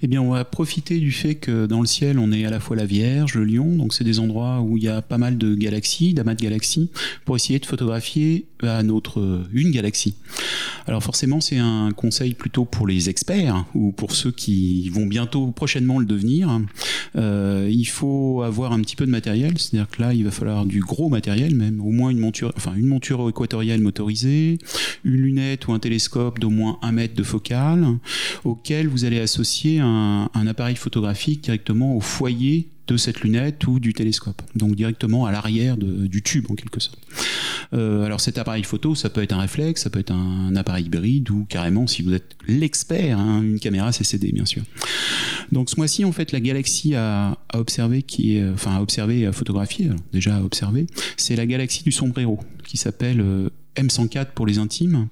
Eh 0.00 0.06
bien, 0.06 0.22
on 0.22 0.30
va 0.30 0.46
profiter 0.46 0.98
du 0.98 1.12
fait 1.12 1.34
que 1.34 1.66
dans 1.66 1.80
le 1.80 1.86
ciel, 1.86 2.18
on 2.18 2.32
est 2.32 2.46
à 2.46 2.50
la 2.50 2.58
fois 2.58 2.74
la 2.74 2.86
Vierge, 2.86 3.34
le 3.34 3.44
Lion, 3.44 3.76
donc 3.76 3.92
c'est 3.92 4.04
des 4.04 4.18
endroits 4.18 4.62
où 4.62 4.78
il 4.78 4.84
y 4.84 4.88
a 4.88 5.02
pas 5.02 5.18
mal 5.18 5.36
de 5.36 5.54
galaxies, 5.54 6.14
d'amas 6.14 6.34
de 6.34 6.42
galaxies, 6.42 6.88
pour 7.26 7.36
essayer 7.36 7.58
de 7.58 7.66
photographier 7.66 8.46
à 8.62 8.82
notre 8.82 9.42
une 9.52 9.70
galaxie. 9.72 10.14
Alors 10.86 11.02
forcément, 11.02 11.40
c'est 11.40 11.58
un 11.58 11.90
conseil 11.90 12.34
plutôt 12.34 12.64
pour 12.64 12.86
les 12.86 13.10
experts 13.10 13.66
ou 13.74 13.92
pour 13.92 14.12
ceux 14.12 14.30
qui 14.30 14.88
vont 14.88 15.06
bientôt, 15.06 15.48
prochainement 15.48 15.98
le 15.98 16.06
devenir. 16.06 16.60
Euh, 17.16 17.68
il 17.70 17.86
faut 17.86 18.42
avoir 18.42 18.72
un 18.72 18.80
petit 18.80 18.96
peu 18.96 19.04
de 19.04 19.10
matériel, 19.10 19.58
c'est-à-dire 19.58 19.88
là, 19.98 20.14
il 20.14 20.24
va 20.24 20.30
falloir 20.30 20.66
du 20.66 20.80
gros 20.80 21.08
matériel, 21.08 21.54
même 21.54 21.80
au 21.80 21.90
moins 21.90 22.10
une 22.10 22.18
monture, 22.18 22.52
enfin 22.56 22.74
une 22.76 22.86
monture 22.86 23.28
équatoriale 23.28 23.80
motorisée, 23.80 24.58
une 25.04 25.16
lunette 25.16 25.68
ou 25.68 25.72
un 25.72 25.78
télescope 25.78 26.38
d'au 26.38 26.50
moins 26.50 26.78
un 26.82 26.92
mètre 26.92 27.14
de 27.14 27.22
focale, 27.22 27.86
auquel 28.44 28.88
vous 28.88 29.04
allez 29.04 29.20
associer 29.20 29.80
un, 29.80 30.30
un 30.32 30.46
appareil 30.46 30.76
photographique 30.76 31.42
directement 31.44 31.96
au 31.96 32.00
foyer 32.00 32.68
de 32.88 32.96
cette 32.96 33.20
lunette 33.20 33.66
ou 33.66 33.78
du 33.78 33.92
télescope, 33.92 34.42
donc 34.56 34.74
directement 34.74 35.26
à 35.26 35.32
l'arrière 35.32 35.76
du 35.76 36.22
tube 36.22 36.50
en 36.50 36.54
quelque 36.54 36.80
sorte. 36.80 36.98
Euh, 37.74 38.04
alors 38.04 38.20
cet 38.20 38.38
appareil 38.38 38.64
photo, 38.64 38.94
ça 38.94 39.10
peut 39.10 39.22
être 39.22 39.32
un 39.32 39.40
réflexe, 39.40 39.82
ça 39.82 39.90
peut 39.90 39.98
être 39.98 40.12
un, 40.12 40.56
appareil 40.56 40.86
hybride 40.86 41.30
ou 41.30 41.46
carrément, 41.48 41.86
si 41.86 42.02
vous 42.02 42.14
êtes 42.14 42.34
l'expert, 42.46 43.18
hein, 43.18 43.42
une 43.42 43.60
caméra 43.60 43.92
CCD 43.92 44.32
bien 44.32 44.46
sûr. 44.46 44.62
Donc 45.52 45.70
ce 45.70 45.76
mois-ci, 45.76 46.04
en 46.04 46.12
fait, 46.12 46.32
la 46.32 46.40
galaxie 46.40 46.94
à, 46.94 47.38
observer, 47.54 48.02
qui 48.02 48.42
enfin 48.52 48.76
à 48.76 48.80
observer 48.80 49.20
et 49.20 49.26
à 49.26 49.32
photographier, 49.32 49.90
déjà 50.12 50.36
à 50.36 50.42
observer, 50.42 50.86
c'est 51.16 51.36
la 51.36 51.46
galaxie 51.46 51.84
du 51.84 51.92
sombrero, 51.92 52.40
qui 52.64 52.76
s'appelle 52.76 53.20
euh, 53.20 53.50
M104 53.78 54.32
pour 54.34 54.46
les 54.46 54.58
intimes, 54.58 55.08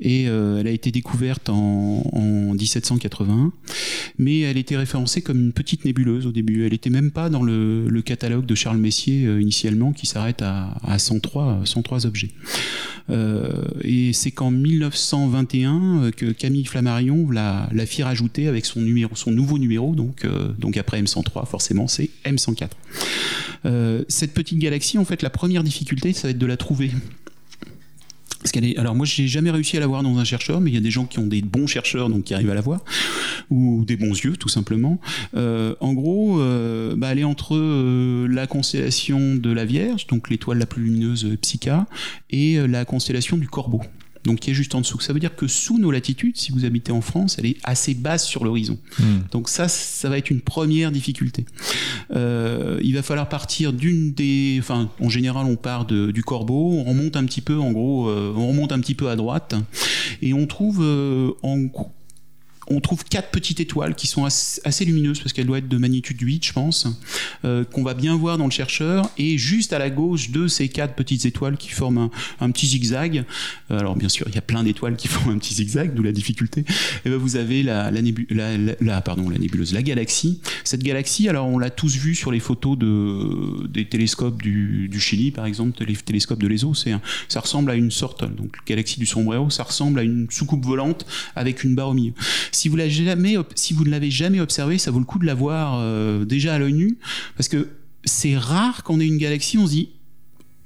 et 0.00 0.28
euh, 0.28 0.60
elle 0.60 0.66
a 0.66 0.70
été 0.70 0.90
découverte 0.90 1.48
en, 1.48 2.02
1781, 2.54 3.52
mais 4.18 4.40
elle 4.40 4.58
était 4.58 4.76
référencée 4.76 5.22
comme 5.22 5.40
une 5.40 5.52
petite 5.52 5.84
nébuleuse 5.84 6.26
au 6.26 6.32
début. 6.32 6.64
Elle 6.64 6.72
n'était 6.72 6.90
même 6.90 7.10
pas 7.10 7.30
dans 7.30 7.42
le, 7.42 8.02
catalogue 8.04 8.46
de 8.46 8.54
Charles 8.54 8.78
Messier 8.78 9.26
euh, 9.26 9.40
initialement, 9.40 9.92
qui 9.92 10.06
s'arrête 10.06 10.42
à, 10.42 10.98
103, 10.98 11.60
103 11.64 12.06
objets. 12.06 12.30
Euh, 13.10 13.64
et 13.82 14.12
c'est 14.12 14.30
qu'en 14.30 14.50
1921 14.50 16.10
que 16.16 16.32
Camille 16.32 16.64
Flammarion 16.64 17.30
la, 17.30 17.68
fit 17.86 18.02
rajouter 18.02 18.48
avec 18.48 18.66
son 18.66 18.80
nouveau 18.80 19.58
numéro, 19.58 19.94
donc, 19.94 20.26
donc 20.58 20.76
après 20.76 21.00
M103, 21.02 21.46
forcément, 21.46 21.88
c'est 21.88 22.10
M104. 22.24 22.68
cette 24.08 24.32
petite 24.32 24.58
galaxie, 24.58 24.98
en 24.98 25.04
fait, 25.04 25.22
la 25.22 25.30
première 25.30 25.62
difficulté, 25.62 26.12
ça 26.12 26.28
va 26.28 26.30
être 26.30 26.38
de 26.38 26.46
la 26.46 26.56
trouver. 26.56 26.90
Alors 28.76 28.94
moi 28.94 29.04
j'ai 29.04 29.28
jamais 29.28 29.50
réussi 29.50 29.76
à 29.76 29.80
la 29.80 29.86
voir 29.86 30.02
dans 30.02 30.18
un 30.18 30.24
chercheur, 30.24 30.60
mais 30.60 30.70
il 30.70 30.74
y 30.74 30.78
a 30.78 30.80
des 30.80 30.90
gens 30.90 31.04
qui 31.04 31.18
ont 31.18 31.26
des 31.26 31.42
bons 31.42 31.66
chercheurs 31.66 32.08
donc 32.08 32.24
qui 32.24 32.34
arrivent 32.34 32.50
à 32.50 32.54
la 32.54 32.62
voir, 32.62 32.80
ou 33.50 33.84
des 33.84 33.96
bons 33.96 34.18
yeux 34.18 34.36
tout 34.36 34.48
simplement. 34.48 34.98
Euh, 35.36 35.74
en 35.80 35.92
gros, 35.92 36.40
euh, 36.40 36.96
bah, 36.96 37.08
elle 37.12 37.18
est 37.18 37.24
entre 37.24 37.54
euh, 37.54 38.26
la 38.28 38.46
constellation 38.46 39.36
de 39.36 39.52
la 39.52 39.64
Vierge, 39.64 40.06
donc 40.06 40.30
l'étoile 40.30 40.58
la 40.58 40.66
plus 40.66 40.82
lumineuse 40.82 41.36
Psycha, 41.42 41.86
et 42.30 42.66
la 42.66 42.84
constellation 42.84 43.36
du 43.36 43.48
Corbeau 43.48 43.82
donc 44.24 44.40
qui 44.40 44.50
est 44.50 44.54
juste 44.54 44.74
en 44.74 44.80
dessous. 44.80 45.00
Ça 45.00 45.12
veut 45.12 45.20
dire 45.20 45.34
que 45.34 45.46
sous 45.46 45.78
nos 45.78 45.90
latitudes, 45.90 46.36
si 46.36 46.52
vous 46.52 46.64
habitez 46.64 46.92
en 46.92 47.00
France, 47.00 47.36
elle 47.38 47.46
est 47.46 47.56
assez 47.64 47.94
basse 47.94 48.26
sur 48.26 48.44
l'horizon. 48.44 48.78
Hmm. 48.98 49.20
Donc 49.30 49.48
ça, 49.48 49.68
ça 49.68 50.08
va 50.08 50.18
être 50.18 50.30
une 50.30 50.40
première 50.40 50.92
difficulté. 50.92 51.46
Euh, 52.14 52.78
il 52.82 52.94
va 52.94 53.02
falloir 53.02 53.28
partir 53.28 53.72
d'une 53.72 54.12
des, 54.12 54.56
enfin, 54.60 54.90
en 55.00 55.08
général, 55.08 55.46
on 55.46 55.56
part 55.56 55.86
du 55.86 56.22
Corbeau, 56.22 56.72
on 56.72 56.84
remonte 56.84 57.16
un 57.16 57.24
petit 57.24 57.40
peu, 57.40 57.58
en 57.58 57.72
gros, 57.72 58.08
euh, 58.08 58.32
on 58.36 58.48
remonte 58.48 58.72
un 58.72 58.80
petit 58.80 58.94
peu 58.94 59.08
à 59.08 59.16
droite, 59.16 59.54
et 60.22 60.34
on 60.34 60.46
trouve 60.46 60.80
euh, 60.82 61.32
en 61.42 61.68
on 62.70 62.80
trouve 62.80 63.04
quatre 63.04 63.30
petites 63.30 63.60
étoiles 63.60 63.94
qui 63.94 64.06
sont 64.06 64.24
assez, 64.24 64.84
lumineuses 64.84 65.18
parce 65.18 65.32
qu'elles 65.32 65.46
doivent 65.46 65.58
être 65.58 65.68
de 65.68 65.76
magnitude 65.76 66.20
8, 66.20 66.44
je 66.44 66.52
pense, 66.52 66.86
euh, 67.44 67.64
qu'on 67.64 67.82
va 67.82 67.94
bien 67.94 68.16
voir 68.16 68.38
dans 68.38 68.44
le 68.44 68.50
chercheur. 68.50 69.10
Et 69.18 69.36
juste 69.38 69.72
à 69.72 69.78
la 69.78 69.90
gauche 69.90 70.30
de 70.30 70.46
ces 70.46 70.68
quatre 70.68 70.94
petites 70.94 71.26
étoiles 71.26 71.56
qui 71.56 71.70
forment 71.70 72.10
un, 72.40 72.50
petit 72.50 72.68
zigzag, 72.68 73.24
euh, 73.70 73.78
alors 73.78 73.96
bien 73.96 74.08
sûr, 74.08 74.26
il 74.28 74.34
y 74.34 74.38
a 74.38 74.42
plein 74.42 74.62
d'étoiles 74.62 74.96
qui 74.96 75.08
forment 75.08 75.34
un 75.34 75.38
petit 75.38 75.54
zigzag, 75.54 75.94
d'où 75.94 76.02
la 76.02 76.12
difficulté. 76.12 76.64
Et 77.04 77.10
ben 77.10 77.16
vous 77.16 77.36
avez 77.36 77.62
la, 77.62 77.90
la, 77.90 79.00
pardon, 79.00 79.28
la 79.28 79.38
nébuleuse, 79.38 79.74
la 79.74 79.82
galaxie. 79.82 80.40
Cette 80.64 80.82
galaxie, 80.82 81.28
alors 81.28 81.48
on 81.48 81.58
l'a 81.58 81.70
tous 81.70 81.96
vu 81.96 82.14
sur 82.14 82.30
les 82.30 82.40
photos 82.40 82.78
de, 82.78 83.66
des 83.66 83.86
télescopes 83.86 84.40
du, 84.40 84.88
Chili, 85.00 85.30
par 85.30 85.46
exemple, 85.46 85.82
les 85.84 85.96
télescopes 85.96 86.40
de 86.40 86.46
l'ESO. 86.46 86.74
Ça 86.74 87.40
ressemble 87.40 87.70
à 87.70 87.74
une 87.74 87.90
sorte, 87.90 88.22
donc 88.22 88.54
galaxie 88.66 89.00
du 89.00 89.06
sombrero, 89.06 89.50
ça 89.50 89.64
ressemble 89.64 89.98
à 89.98 90.02
une 90.02 90.28
soucoupe 90.30 90.64
volante 90.64 91.06
avec 91.34 91.64
une 91.64 91.74
barre 91.74 91.88
au 91.88 91.94
milieu. 91.94 92.12
Si 92.60 92.68
vous, 92.68 92.76
jamais, 92.76 93.36
si 93.54 93.72
vous 93.72 93.84
ne 93.84 93.90
l'avez 93.90 94.10
jamais 94.10 94.38
observé, 94.38 94.76
ça 94.76 94.90
vaut 94.90 94.98
le 94.98 95.06
coup 95.06 95.18
de 95.18 95.24
l'avoir 95.24 95.78
euh, 95.78 96.26
déjà 96.26 96.52
à 96.52 96.58
l'œil 96.58 96.74
nu, 96.74 96.98
parce 97.34 97.48
que 97.48 97.70
c'est 98.04 98.36
rare 98.36 98.82
qu'on 98.82 99.00
ait 99.00 99.06
une 99.06 99.16
galaxie, 99.16 99.56
on 99.56 99.64
se 99.64 99.70
dit 99.70 99.88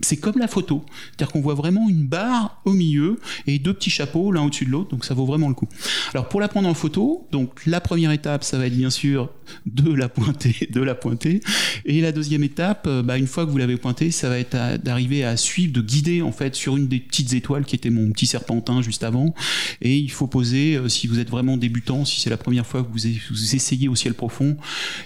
c'est 0.05 0.17
comme 0.17 0.39
la 0.39 0.49
photo. 0.49 0.85
C'est-à-dire 1.11 1.33
qu'on 1.33 1.41
voit 1.41 1.55
vraiment 1.55 1.89
une 1.89 2.07
barre 2.07 2.61
au 2.65 2.73
milieu 2.73 3.19
et 3.47 3.59
deux 3.59 3.75
petits 3.75 3.91
chapeaux 3.91 4.31
l'un 4.31 4.43
au-dessus 4.43 4.65
de 4.65 4.71
l'autre, 4.71 4.91
donc 4.91 5.05
ça 5.05 5.15
vaut 5.15 5.27
vraiment 5.27 5.49
le 5.49 5.55
coup. 5.55 5.69
Alors 6.13 6.29
pour 6.29 6.41
la 6.41 6.49
prendre 6.49 6.69
en 6.69 6.75
photo, 6.75 7.27
donc 7.33 7.67
la 7.67 7.81
première 7.81 8.13
étape, 8.13 8.45
ça 8.45 8.59
va 8.59 8.67
être 8.67 8.77
bien 8.77 8.91
sûr 8.91 9.31
de 9.67 9.93
la 9.93 10.09
pointer, 10.09 10.69
de 10.71 10.81
la 10.81 10.95
pointer. 10.95 11.41
Et 11.85 12.01
la 12.01 12.13
deuxième 12.13 12.43
étape, 12.45 12.87
euh, 12.87 13.03
bah, 13.03 13.19
une 13.19 13.27
fois 13.27 13.45
que 13.45 13.51
vous 13.51 13.59
l'avez 13.59 13.77
pointée, 13.77 14.11
ça 14.11 14.29
va 14.29 14.39
être 14.39 14.57
d'arriver 14.83 15.25
à 15.25 15.37
suivre, 15.37 15.73
de 15.73 15.81
guider 15.81 16.23
en 16.23 16.33
fait 16.33 16.55
sur 16.55 16.77
une 16.77 16.89
des 16.89 17.01
petites 17.01 17.33
étoiles 17.35 17.65
qui 17.65 17.75
était 17.75 17.91
mon 17.91 18.11
petit 18.13 18.27
serpentin 18.27 18.83
juste 18.83 19.05
avant. 19.05 19.35
Et 19.83 19.97
il 19.97 20.11
faut 20.11 20.27
poser, 20.27 20.77
euh, 20.77 20.89
si 20.89 21.07
vous 21.07 21.19
êtes 21.19 21.31
vraiment 21.31 21.57
débutant, 21.57 22.05
si 22.05 22.21
c'est 22.21 22.31
la 22.31 22.37
première 22.37 22.67
fois 22.67 22.83
que 22.83 22.91
vous, 22.91 23.07
essayez 23.55 23.89
au 23.89 23.95
ciel 23.95 24.15
profond, 24.15 24.57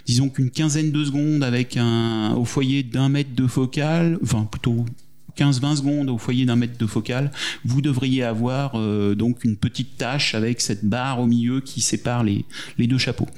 disons 0.07 0.29
qu'une 0.29 0.51
quinzaine 0.51 0.93
de 0.93 1.05
secondes 1.05 1.43
avec 1.43 1.77
un 1.77 2.35
au 2.35 2.45
foyer 2.45 2.83
d'un 2.83 3.09
mètre 3.09 3.35
de 3.35 3.47
focale, 3.47 4.19
enfin 4.23 4.47
plutôt 4.51 4.85
15-20 5.39 5.77
secondes 5.77 6.11
au 6.11 6.19
foyer 6.19 6.45
d'un 6.45 6.57
mètre 6.57 6.79
de 6.79 6.87
focale, 6.87 7.31
vous 7.65 7.81
devriez 7.81 8.25
avoir 8.25 8.73
euh, 8.75 9.15
donc 9.15 9.45
une 9.45 9.57
petite 9.57 9.97
tâche 9.97 10.35
avec 10.35 10.61
cette 10.61 10.85
barre 10.85 11.21
au 11.21 11.27
milieu 11.27 11.61
qui 11.61 11.81
sépare 11.81 12.25
les, 12.25 12.45
les 12.79 12.87
deux 12.87 12.99
chapeaux. 12.99 13.29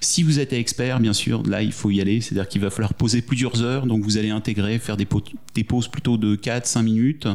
Si 0.00 0.22
vous 0.22 0.38
êtes 0.38 0.52
expert, 0.52 1.00
bien 1.00 1.12
sûr, 1.12 1.42
là 1.46 1.62
il 1.62 1.72
faut 1.72 1.90
y 1.90 2.00
aller, 2.00 2.20
c'est-à-dire 2.20 2.48
qu'il 2.48 2.60
va 2.60 2.70
falloir 2.70 2.94
poser 2.94 3.22
plusieurs 3.22 3.62
heures, 3.62 3.86
donc 3.86 4.02
vous 4.02 4.16
allez 4.16 4.30
intégrer, 4.30 4.78
faire 4.78 4.96
des, 4.96 5.06
pauses 5.06 5.88
plutôt 5.88 6.16
de 6.16 6.36
4-5 6.36 6.82
minutes. 6.82 7.28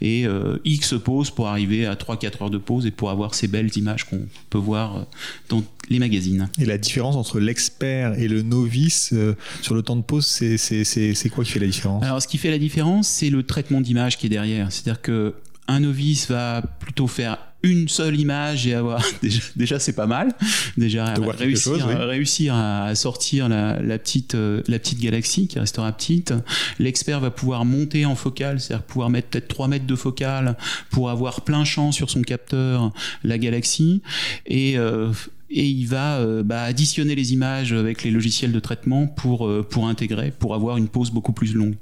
Et 0.00 0.26
euh, 0.26 0.58
X 0.64 0.94
pauses 1.02 1.30
pour 1.30 1.48
arriver 1.48 1.86
à 1.86 1.94
3-4 1.94 2.42
heures 2.42 2.50
de 2.50 2.58
pause 2.58 2.86
et 2.86 2.90
pour 2.90 3.10
avoir 3.10 3.34
ces 3.34 3.48
belles 3.48 3.70
images 3.76 4.04
qu'on 4.04 4.26
peut 4.50 4.58
voir 4.58 4.96
euh, 4.96 5.02
dans 5.48 5.62
les 5.90 5.98
magazines. 5.98 6.48
Et 6.58 6.64
la 6.64 6.78
différence 6.78 7.16
entre 7.16 7.40
l'expert 7.40 8.18
et 8.18 8.28
le 8.28 8.42
novice 8.42 9.12
sur 9.60 9.74
le 9.74 9.82
temps 9.82 9.96
de 9.96 10.02
pause, 10.02 10.26
c'est 10.26 11.28
quoi 11.32 11.44
qui 11.44 11.50
fait 11.50 11.60
la 11.60 11.66
différence? 11.66 12.02
Alors 12.04 12.22
ce 12.22 12.28
qui 12.28 12.38
fait 12.38 12.50
la 12.50 12.58
différence, 12.58 13.08
c'est 13.08 13.30
le 13.30 13.42
traitement 13.42 13.80
d'image 13.80 14.16
qui 14.16 14.26
est 14.26 14.30
derrière. 14.30 14.70
C'est-à-dire 14.70 15.02
que 15.02 15.34
un 15.68 15.80
novice 15.80 16.28
va 16.28 16.62
plutôt 16.80 17.06
faire 17.06 17.38
une 17.62 17.88
seule 17.88 18.18
image 18.18 18.66
et 18.66 18.74
avoir 18.74 19.04
déjà, 19.56 19.78
c'est 19.78 19.92
pas 19.92 20.06
mal. 20.06 20.32
Déjà 20.76 21.14
réussir, 21.14 21.86
réussir 21.86 22.54
à 22.54 22.94
sortir 22.94 23.48
la, 23.48 23.76
petite 23.98 24.34
euh, 24.34 24.62
la 24.66 24.78
petite 24.78 25.00
galaxie 25.00 25.46
qui 25.46 25.58
restera 25.58 25.92
petite. 25.92 26.32
L'expert 26.78 27.20
va 27.20 27.30
pouvoir 27.30 27.64
monter 27.64 28.06
en 28.06 28.14
focale 28.14 28.60
c'est-à-dire 28.60 28.84
pouvoir 28.84 29.10
mettre 29.10 29.28
peut-être 29.28 29.48
3 29.48 29.68
mètres 29.68 29.86
de 29.86 29.96
focale 29.96 30.56
pour 30.90 31.10
avoir 31.10 31.42
plein 31.42 31.64
champ 31.64 31.92
sur 31.92 32.10
son 32.10 32.22
capteur 32.22 32.92
la 33.24 33.38
galaxie. 33.38 34.02
Et 34.46 34.78
euh, 34.78 35.12
et 35.50 35.66
il 35.66 35.86
va 35.86 36.18
euh, 36.18 36.42
bah, 36.42 36.62
additionner 36.62 37.14
les 37.14 37.32
images 37.32 37.72
avec 37.72 38.04
les 38.04 38.10
logiciels 38.10 38.52
de 38.52 38.60
traitement 38.60 39.06
pour, 39.06 39.48
euh, 39.48 39.66
pour 39.68 39.88
intégrer, 39.88 40.30
pour 40.30 40.54
avoir 40.54 40.76
une 40.76 40.88
pause 40.88 41.10
beaucoup 41.10 41.32
plus 41.32 41.54
longue. 41.54 41.74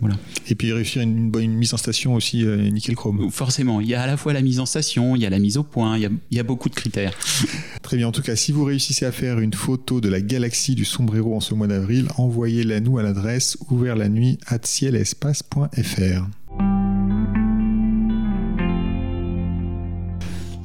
Voilà. 0.00 0.16
Et 0.48 0.54
puis 0.54 0.72
réussir 0.72 1.02
une, 1.02 1.30
bonne 1.30 1.52
mise 1.52 1.72
en 1.72 1.76
station 1.76 2.14
aussi 2.14 2.44
euh, 2.44 2.68
nickel 2.70 2.96
chrome. 2.96 3.30
Forcément, 3.30 3.80
il 3.80 3.88
y 3.88 3.94
a 3.94 4.02
à 4.02 4.06
la 4.06 4.16
fois 4.16 4.32
la 4.32 4.42
mise 4.42 4.58
en 4.60 4.66
station, 4.66 5.14
il 5.14 5.22
y 5.22 5.26
a 5.26 5.30
la 5.30 5.38
mise 5.38 5.56
au 5.56 5.62
point, 5.62 5.96
il 5.96 6.02
y 6.02 6.06
a, 6.06 6.10
il 6.30 6.36
y 6.36 6.40
a 6.40 6.42
beaucoup 6.42 6.68
de 6.68 6.74
critères. 6.74 7.16
Très 7.82 7.96
bien, 7.96 8.08
en 8.08 8.12
tout 8.12 8.22
cas, 8.22 8.36
si 8.36 8.52
vous 8.52 8.64
réussissez 8.64 9.06
à 9.06 9.12
faire 9.12 9.38
une 9.38 9.54
photo 9.54 10.00
de 10.00 10.08
la 10.08 10.20
galaxie 10.20 10.74
du 10.74 10.84
sombrero 10.84 11.36
en 11.36 11.40
ce 11.40 11.54
mois 11.54 11.68
d'avril, 11.68 12.08
envoyez-la 12.16 12.80
nous 12.80 12.98
à 12.98 13.02
l'adresse 13.02 13.56
ouvert 13.70 13.94
la 13.96 14.08
nuit 14.08 14.38
at 14.46 14.60
cielespace.fr. 14.64 16.26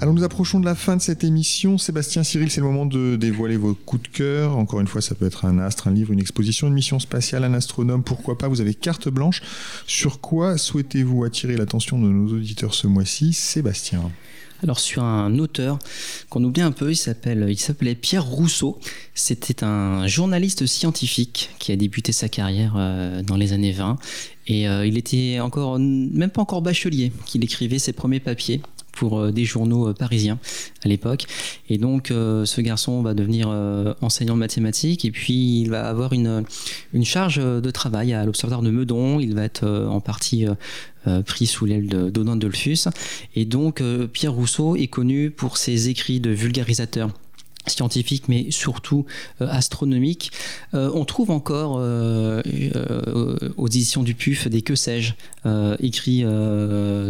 Alors 0.02 0.16
nous 0.16 0.24
approchons 0.24 0.60
de 0.60 0.66
la 0.66 0.74
fin 0.74 0.98
de 0.98 1.02
cette 1.02 1.24
émission. 1.24 1.78
Sébastien 1.78 2.24
Cyril, 2.24 2.50
c'est 2.50 2.60
le 2.60 2.66
moment 2.66 2.88
de 2.88 3.18
dévoiler 3.18 3.56
vos 3.56 3.76
coups 3.76 4.02
de 4.02 4.08
cœur. 4.08 4.58
Encore 4.58 4.82
une 4.82 4.88
fois, 4.88 5.00
ça 5.00 5.14
peut 5.14 5.28
être 5.28 5.46
un 5.46 5.60
astre, 5.60 5.88
un 5.88 5.92
livre, 5.92 6.12
une 6.12 6.20
exposition, 6.20 6.66
une 6.66 6.74
mission 6.74 6.98
spatiale, 6.98 7.44
un 7.44 7.54
astronome, 7.54 8.04
pourquoi 8.04 8.36
pas? 8.36 8.48
Vous 8.48 8.62
avez 8.62 8.74
carte 8.74 9.10
blanche. 9.10 9.44
Sur 9.86 10.20
quoi 10.20 10.58
souhaitez-vous 10.58 11.24
attirer 11.24 11.56
l'attention 11.56 12.00
de 12.00 12.08
nos 12.08 12.34
auditeurs 12.34 12.74
ce 12.74 12.88
mois-ci? 12.88 13.32
Sébastien 13.34 14.10
alors 14.64 14.80
sur 14.80 15.04
un 15.04 15.40
auteur 15.40 15.80
qu'on 16.30 16.44
oublie 16.44 16.62
un 16.62 16.72
peu, 16.72 16.92
il 16.92 16.96
s'appelle, 16.96 17.48
il 17.50 17.60
s'appelait 17.60 17.96
Pierre 17.96 18.24
Rousseau. 18.24 18.80
C'était 19.16 19.64
un 19.64 20.06
journaliste 20.06 20.68
scientifique 20.68 21.50
qui 21.58 21.72
a 21.72 21.76
débuté 21.76 22.12
sa 22.12 22.30
carrière 22.30 22.76
euh, 22.78 23.24
dans 23.24 23.38
les 23.38 23.54
années 23.54 23.72
20 23.72 23.98
et 24.46 24.68
euh, 24.68 24.86
il 24.86 24.98
était 24.98 25.40
encore 25.40 25.80
même 25.80 26.30
pas 26.30 26.42
encore 26.42 26.62
bachelier 26.62 27.12
qu'il 27.26 27.44
écrivait 27.44 27.80
ses 27.80 27.94
premiers 27.94 28.20
papiers 28.20 28.62
pour 28.92 29.20
euh, 29.20 29.32
des 29.32 29.46
journaux 29.46 29.90
euh, 29.90 29.94
parisiens 29.94 30.40
à 30.84 30.88
l'époque. 30.88 31.26
Et 31.70 31.78
donc, 31.78 32.12
euh, 32.12 32.46
ce 32.46 32.62
garçon 32.62 33.02
va 33.02 33.14
devenir 33.14 33.50
enseignant 34.02 34.36
de 34.36 34.40
mathématiques 34.40 35.06
et 35.06 35.12
puis 35.12 35.62
il 35.62 35.70
va 35.70 35.88
avoir 35.88 36.14
une, 36.14 36.44
une 36.94 37.06
charge 37.06 37.38
de 37.38 37.72
travail 37.72 38.14
à 38.14 38.26
l'Observatoire 38.26 38.62
de 38.62 38.72
Meudon. 38.72 39.20
Il 39.20 39.36
va 39.36 39.44
être 39.44 39.68
en 39.68 40.00
partie 40.00 40.46
pris 41.26 41.46
sous 41.46 41.66
l'aile 41.66 41.88
d'Odin 41.88 42.36
Dolphus. 42.36 42.88
Et 43.36 43.46
donc, 43.46 43.84
Pierre 44.12 44.34
Rousseau 44.34 44.76
est 44.76 44.88
connu 44.88 45.32
pour 45.32 45.58
ses 45.58 45.90
écrits 45.90 46.20
de 46.20 46.32
vulgarisateur 46.32 47.10
scientifique 47.68 48.28
mais 48.28 48.52
surtout 48.52 49.06
euh, 49.42 49.48
astronomique. 49.50 50.32
Euh, 50.74 50.92
on 50.94 51.06
trouve 51.06 51.32
encore 51.32 51.78
euh, 51.80 52.42
aux 53.58 53.68
éditions 53.68 54.04
du 54.04 54.16
PUF 54.16 54.48
des 54.48 54.62
que 54.62 54.76
sais-je 54.76 55.14
écrits 55.80 56.24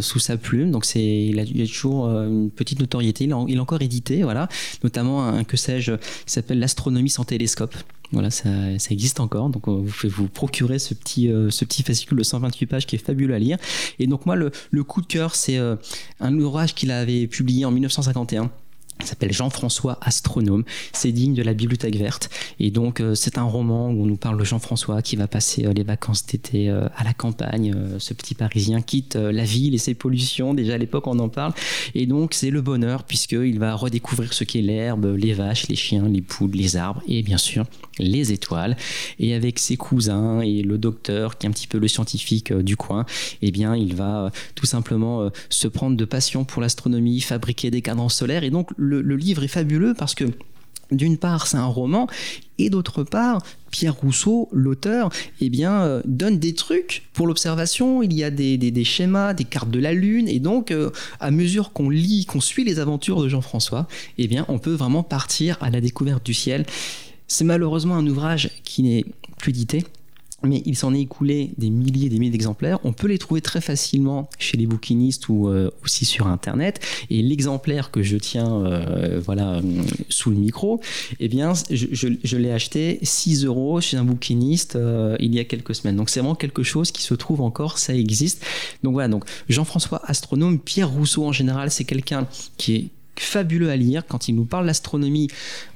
sous 0.01 0.19
sa 0.19 0.37
plume. 0.37 0.71
Donc 0.71 0.85
c'est 0.85 1.03
il, 1.03 1.39
a, 1.39 1.45
toujours 1.65 2.07
une 2.07 2.49
petite 2.49 2.79
notoriété. 2.79 3.25
Il 3.25 3.33
a, 3.33 3.45
il 3.47 3.57
a, 3.57 3.61
encore 3.61 3.81
édité 3.81 4.23
voilà, 4.23 4.47
notamment 4.83 5.25
un 5.25 5.43
que 5.43 5.57
sais-je 5.57 5.93
qui 5.93 6.33
s'appelle 6.33 6.59
l'astronomie 6.59 7.09
sans 7.09 7.23
télescope. 7.23 7.75
Voilà, 8.13 8.29
ça, 8.29 8.49
existe 8.89 9.21
encore. 9.21 9.49
Donc, 9.49 9.69
vous 9.69 9.83
pouvez 9.83 10.09
vous 10.09 10.27
procurer 10.27 10.79
ce 10.79 10.93
petit, 10.93 11.29
ce 11.49 11.63
petit 11.63 11.81
fascicule 11.81 12.17
de 12.17 12.23
128 12.23 12.65
pages 12.65 12.85
qui 12.85 12.97
est 12.97 12.99
fabuleux 12.99 13.33
à 13.33 13.39
lire. 13.39 13.57
Et 13.99 14.07
donc, 14.07 14.25
moi, 14.25 14.35
le 14.35 14.83
coup 14.83 15.01
de 15.01 15.07
cœur, 15.07 15.33
c'est 15.33 15.57
un 16.19 16.37
ouvrage 16.37 16.75
qu'il 16.75 16.91
avait 16.91 17.27
publié 17.27 17.63
en 17.63 17.71
1951 17.71 18.51
s'appelle 19.05 19.33
Jean-François 19.33 19.97
Astronome. 20.01 20.63
C'est 20.93 21.11
digne 21.11 21.33
de 21.33 21.43
la 21.43 21.53
Bibliothèque 21.53 21.95
verte. 21.95 22.29
Et 22.59 22.71
donc, 22.71 22.99
euh, 22.99 23.15
c'est 23.15 23.37
un 23.37 23.43
roman 23.43 23.89
où 23.89 24.03
on 24.03 24.05
nous 24.05 24.17
parle 24.17 24.37
de 24.37 24.43
Jean-François 24.43 25.01
qui 25.01 25.15
va 25.15 25.27
passer 25.27 25.65
euh, 25.65 25.73
les 25.73 25.83
vacances 25.83 26.25
d'été 26.25 26.69
euh, 26.69 26.87
à 26.95 27.03
la 27.03 27.13
campagne. 27.13 27.73
ce 27.99 28.13
petit 28.13 28.35
Parisien 28.35 28.81
quitte 28.81 29.15
la 29.15 29.43
ville 29.43 29.75
et 29.75 29.77
ses 29.77 29.93
pollutions. 29.93 30.53
Déjà 30.53 30.75
à 30.75 30.77
l'époque, 30.77 31.07
on 31.07 31.19
en 31.19 31.29
parle. 31.29 31.53
Et 31.95 32.05
donc, 32.05 32.33
c'est 32.33 32.49
le 32.49 32.61
bonheur 32.61 33.03
puisqu'il 33.03 33.59
va 33.59 33.75
redécouvrir 33.75 34.33
ce 34.33 34.43
qu'est 34.43 34.61
l'herbe, 34.61 35.15
les 35.17 35.33
vaches, 35.33 35.67
les 35.67 35.75
chiens, 35.75 36.07
les 36.07 36.21
poules, 36.21 36.51
les 36.51 36.75
arbres 36.75 37.01
et 37.07 37.23
bien 37.23 37.37
sûr 37.37 37.65
les 37.99 38.31
étoiles. 38.31 38.77
Et 39.19 39.33
avec 39.33 39.59
ses 39.59 39.77
cousins 39.77 40.41
et 40.41 40.61
le 40.61 40.77
docteur 40.77 41.37
qui 41.37 41.45
est 41.45 41.49
un 41.49 41.53
petit 41.53 41.67
peu 41.67 41.77
le 41.77 41.87
scientifique 41.87 42.53
du 42.53 42.77
coin, 42.77 43.05
eh 43.41 43.51
bien, 43.51 43.75
il 43.75 43.95
va 43.95 44.31
tout 44.55 44.65
simplement 44.65 45.29
se 45.49 45.67
prendre 45.67 45.97
de 45.97 46.05
passion 46.05 46.43
pour 46.45 46.61
l'astronomie, 46.61 47.21
fabriquer 47.21 47.69
des 47.69 47.81
cadrans 47.81 48.09
solaires. 48.09 48.43
Et 48.43 48.49
donc, 48.49 48.69
livre 48.99 49.43
est 49.43 49.47
fabuleux 49.47 49.93
parce 49.97 50.15
que 50.15 50.25
d'une 50.91 51.17
part, 51.17 51.47
c'est 51.47 51.57
un 51.57 51.65
roman, 51.65 52.07
et 52.57 52.69
d'autre 52.69 53.03
part, 53.03 53.41
Pierre 53.71 53.95
Rousseau, 53.95 54.49
l'auteur, 54.51 55.09
eh 55.39 55.49
euh, 55.65 56.01
donne 56.05 56.37
des 56.37 56.53
trucs 56.53 57.03
pour 57.13 57.27
l'observation. 57.27 58.03
Il 58.03 58.13
y 58.13 58.23
a 58.23 58.29
des, 58.29 58.83
schémas, 58.83 59.33
des 59.33 59.45
cartes 59.45 59.71
de 59.71 59.79
la 59.79 59.93
Lune, 59.93 60.27
et 60.27 60.39
donc, 60.39 60.71
euh, 60.71 60.91
à 61.19 61.31
mesure 61.31 61.71
qu'on 61.71 61.89
lit, 61.89 62.25
qu'on 62.25 62.41
suit 62.41 62.63
les 62.63 62.79
aventures 62.79 63.21
de 63.23 63.29
Jean-François, 63.29 63.87
eh 64.17 64.27
bien, 64.27 64.45
on 64.49 64.59
peut 64.59 64.73
vraiment 64.73 65.03
partir 65.03 65.57
à 65.61 65.69
la 65.69 65.81
découverte 65.81 66.25
du 66.25 66.33
ciel. 66.33 66.65
C'est 67.27 67.45
malheureusement 67.45 67.95
un 67.95 68.05
ouvrage 68.05 68.51
qui 68.65 68.83
n'est 68.83 69.05
plus 69.37 69.51
édité, 69.51 69.85
mais 70.43 70.61
il 70.65 70.75
s'en 70.75 70.93
est 70.93 71.01
écoulé 71.01 71.51
des 71.57 71.69
milliers 71.69 72.07
et 72.07 72.09
des 72.09 72.19
milliers 72.19 72.31
d'exemplaires. 72.31 72.79
On 72.83 72.93
peut 72.93 73.07
les 73.07 73.17
trouver 73.17 73.41
très 73.41 73.61
facilement 73.61 74.29
chez 74.39 74.57
les 74.57 74.65
bouquinistes 74.65 75.29
ou 75.29 75.47
euh, 75.47 75.69
aussi 75.83 76.05
sur 76.05 76.27
Internet. 76.27 76.79
Et 77.09 77.21
l'exemplaire 77.21 77.91
que 77.91 78.01
je 78.01 78.17
tiens 78.17 78.51
euh, 78.51 79.21
voilà, 79.23 79.61
sous 80.09 80.29
le 80.29 80.37
micro, 80.37 80.81
eh 81.19 81.27
bien, 81.27 81.53
je, 81.69 82.37
l'ai 82.37 82.51
acheté 82.51 82.99
6 83.01 83.45
euros 83.45 83.81
chez 83.81 83.97
un 83.97 84.03
bouquiniste 84.03 84.75
euh, 84.75 85.15
il 85.19 85.33
y 85.33 85.39
a 85.39 85.43
quelques 85.43 85.75
semaines. 85.75 85.95
Donc 85.95 86.09
c'est 86.09 86.19
vraiment 86.19 86.35
quelque 86.35 86.63
chose 86.63 86.91
qui 86.91 87.03
se 87.03 87.13
trouve 87.13 87.41
encore, 87.41 87.77
ça 87.77 87.93
existe. 87.95 88.43
Donc 88.83 88.93
voilà, 88.93 89.07
donc 89.07 89.25
Jean-François 89.49 90.01
Astronome, 90.05 90.59
Pierre 90.59 90.89
Rousseau 90.89 91.25
en 91.25 91.31
général, 91.31 91.71
c'est 91.71 91.83
quelqu'un 91.83 92.27
qui 92.57 92.75
est 92.75 92.89
fabuleux 93.15 93.69
à 93.69 93.75
lire. 93.75 94.05
Quand 94.07 94.27
il 94.27 94.35
nous 94.35 94.45
parle 94.45 94.65
d'astronomie, 94.65 95.27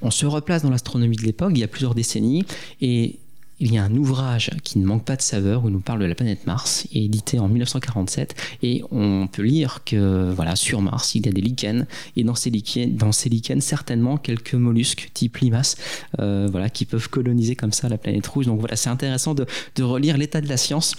on 0.01 0.11
se 0.11 0.25
replace 0.25 0.63
dans 0.63 0.69
l'astronomie 0.69 1.17
de 1.17 1.23
l'époque, 1.23 1.51
il 1.53 1.59
y 1.59 1.63
a 1.63 1.67
plusieurs 1.67 1.95
décennies. 1.95 2.45
Et 2.81 3.19
il 3.59 3.73
y 3.73 3.77
a 3.77 3.83
un 3.83 3.95
ouvrage 3.95 4.51
qui 4.63 4.79
ne 4.79 4.85
manque 4.85 5.05
pas 5.05 5.15
de 5.15 5.21
saveur 5.21 5.63
où 5.65 5.69
nous 5.69 5.79
parle 5.79 5.99
de 5.99 6.05
la 6.05 6.15
planète 6.15 6.45
Mars, 6.45 6.87
édité 6.91 7.39
en 7.39 7.47
1947, 7.47 8.35
et 8.63 8.83
on 8.91 9.27
peut 9.31 9.43
lire 9.43 9.81
que 9.85 10.31
voilà 10.31 10.55
sur 10.55 10.81
Mars 10.81 11.15
il 11.15 11.25
y 11.25 11.29
a 11.29 11.31
des 11.31 11.41
lichens 11.41 11.85
et 12.15 12.23
dans 12.23 12.35
ces 12.35 12.49
lichens, 12.49 12.95
dans 12.95 13.11
ces 13.11 13.29
lichens 13.29 13.61
certainement 13.61 14.17
quelques 14.17 14.55
mollusques 14.55 15.09
type 15.13 15.37
limaces, 15.37 15.77
euh, 16.19 16.47
voilà 16.51 16.69
qui 16.69 16.85
peuvent 16.85 17.09
coloniser 17.09 17.55
comme 17.55 17.71
ça 17.71 17.89
la 17.89 17.97
planète 17.97 18.27
rouge. 18.27 18.45
Donc 18.45 18.59
voilà 18.59 18.75
c'est 18.75 18.89
intéressant 18.89 19.33
de 19.33 19.83
relire 19.83 20.17
l'état 20.17 20.41
de 20.41 20.49
la 20.49 20.57
science 20.57 20.95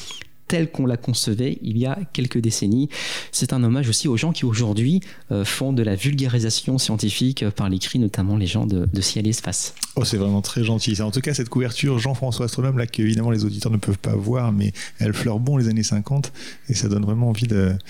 telle 0.49 0.71
qu'on 0.71 0.87
la 0.87 0.97
concevait 0.97 1.59
il 1.63 1.79
y 1.79 1.87
a 1.87 1.99
quelques 2.13 2.39
décennies. 2.39 2.89
C'est 3.33 3.53
un 3.53 3.63
hommage 3.65 3.89
aussi 3.89 4.09
aux 4.09 4.17
gens 4.17 4.33
qui 4.33 4.45
aujourd'hui 4.45 5.01
euh, 5.31 5.45
font 5.45 5.73
de 5.73 5.83
la 5.83 5.95
vulgarisation 5.95 6.79
scientifique 6.79 7.49
par 7.51 7.69
l'écrit, 7.69 7.99
notamment 7.99 8.37
les 8.37 8.47
gens 8.47 8.67
de, 8.67 8.87
Ciel 9.01 9.27
et 9.27 9.31
Espace. 9.31 9.75
Oh, 9.95 10.05
c'est 10.05 10.17
vraiment 10.17 10.43
très 10.43 10.65
gentil. 10.65 11.01
En 11.01 11.11
tout 11.11 11.21
cas, 11.21 11.35
cette 11.35 11.49
couverture, 11.49 11.99
Jean-François 11.99 12.47
Astronome, 12.47 12.79
là, 12.79 12.87
qu'évidemment 12.87 13.31
les 13.31 13.45
auditeurs 13.45 13.71
ne 13.71 13.77
peuvent 13.77 13.99
pas 13.99 14.17
voir, 14.17 14.53
mais 14.53 14.73
elle 14.99 15.13
fleure 15.13 15.39
bon 15.39 15.57
les 15.57 15.69
années 15.69 15.83
50 15.83 16.33
et 16.69 16.75
ça 16.75 16.89
donne 16.89 17.05
vraiment 17.05 17.29
envie 17.29 17.47
d'être 17.47 17.81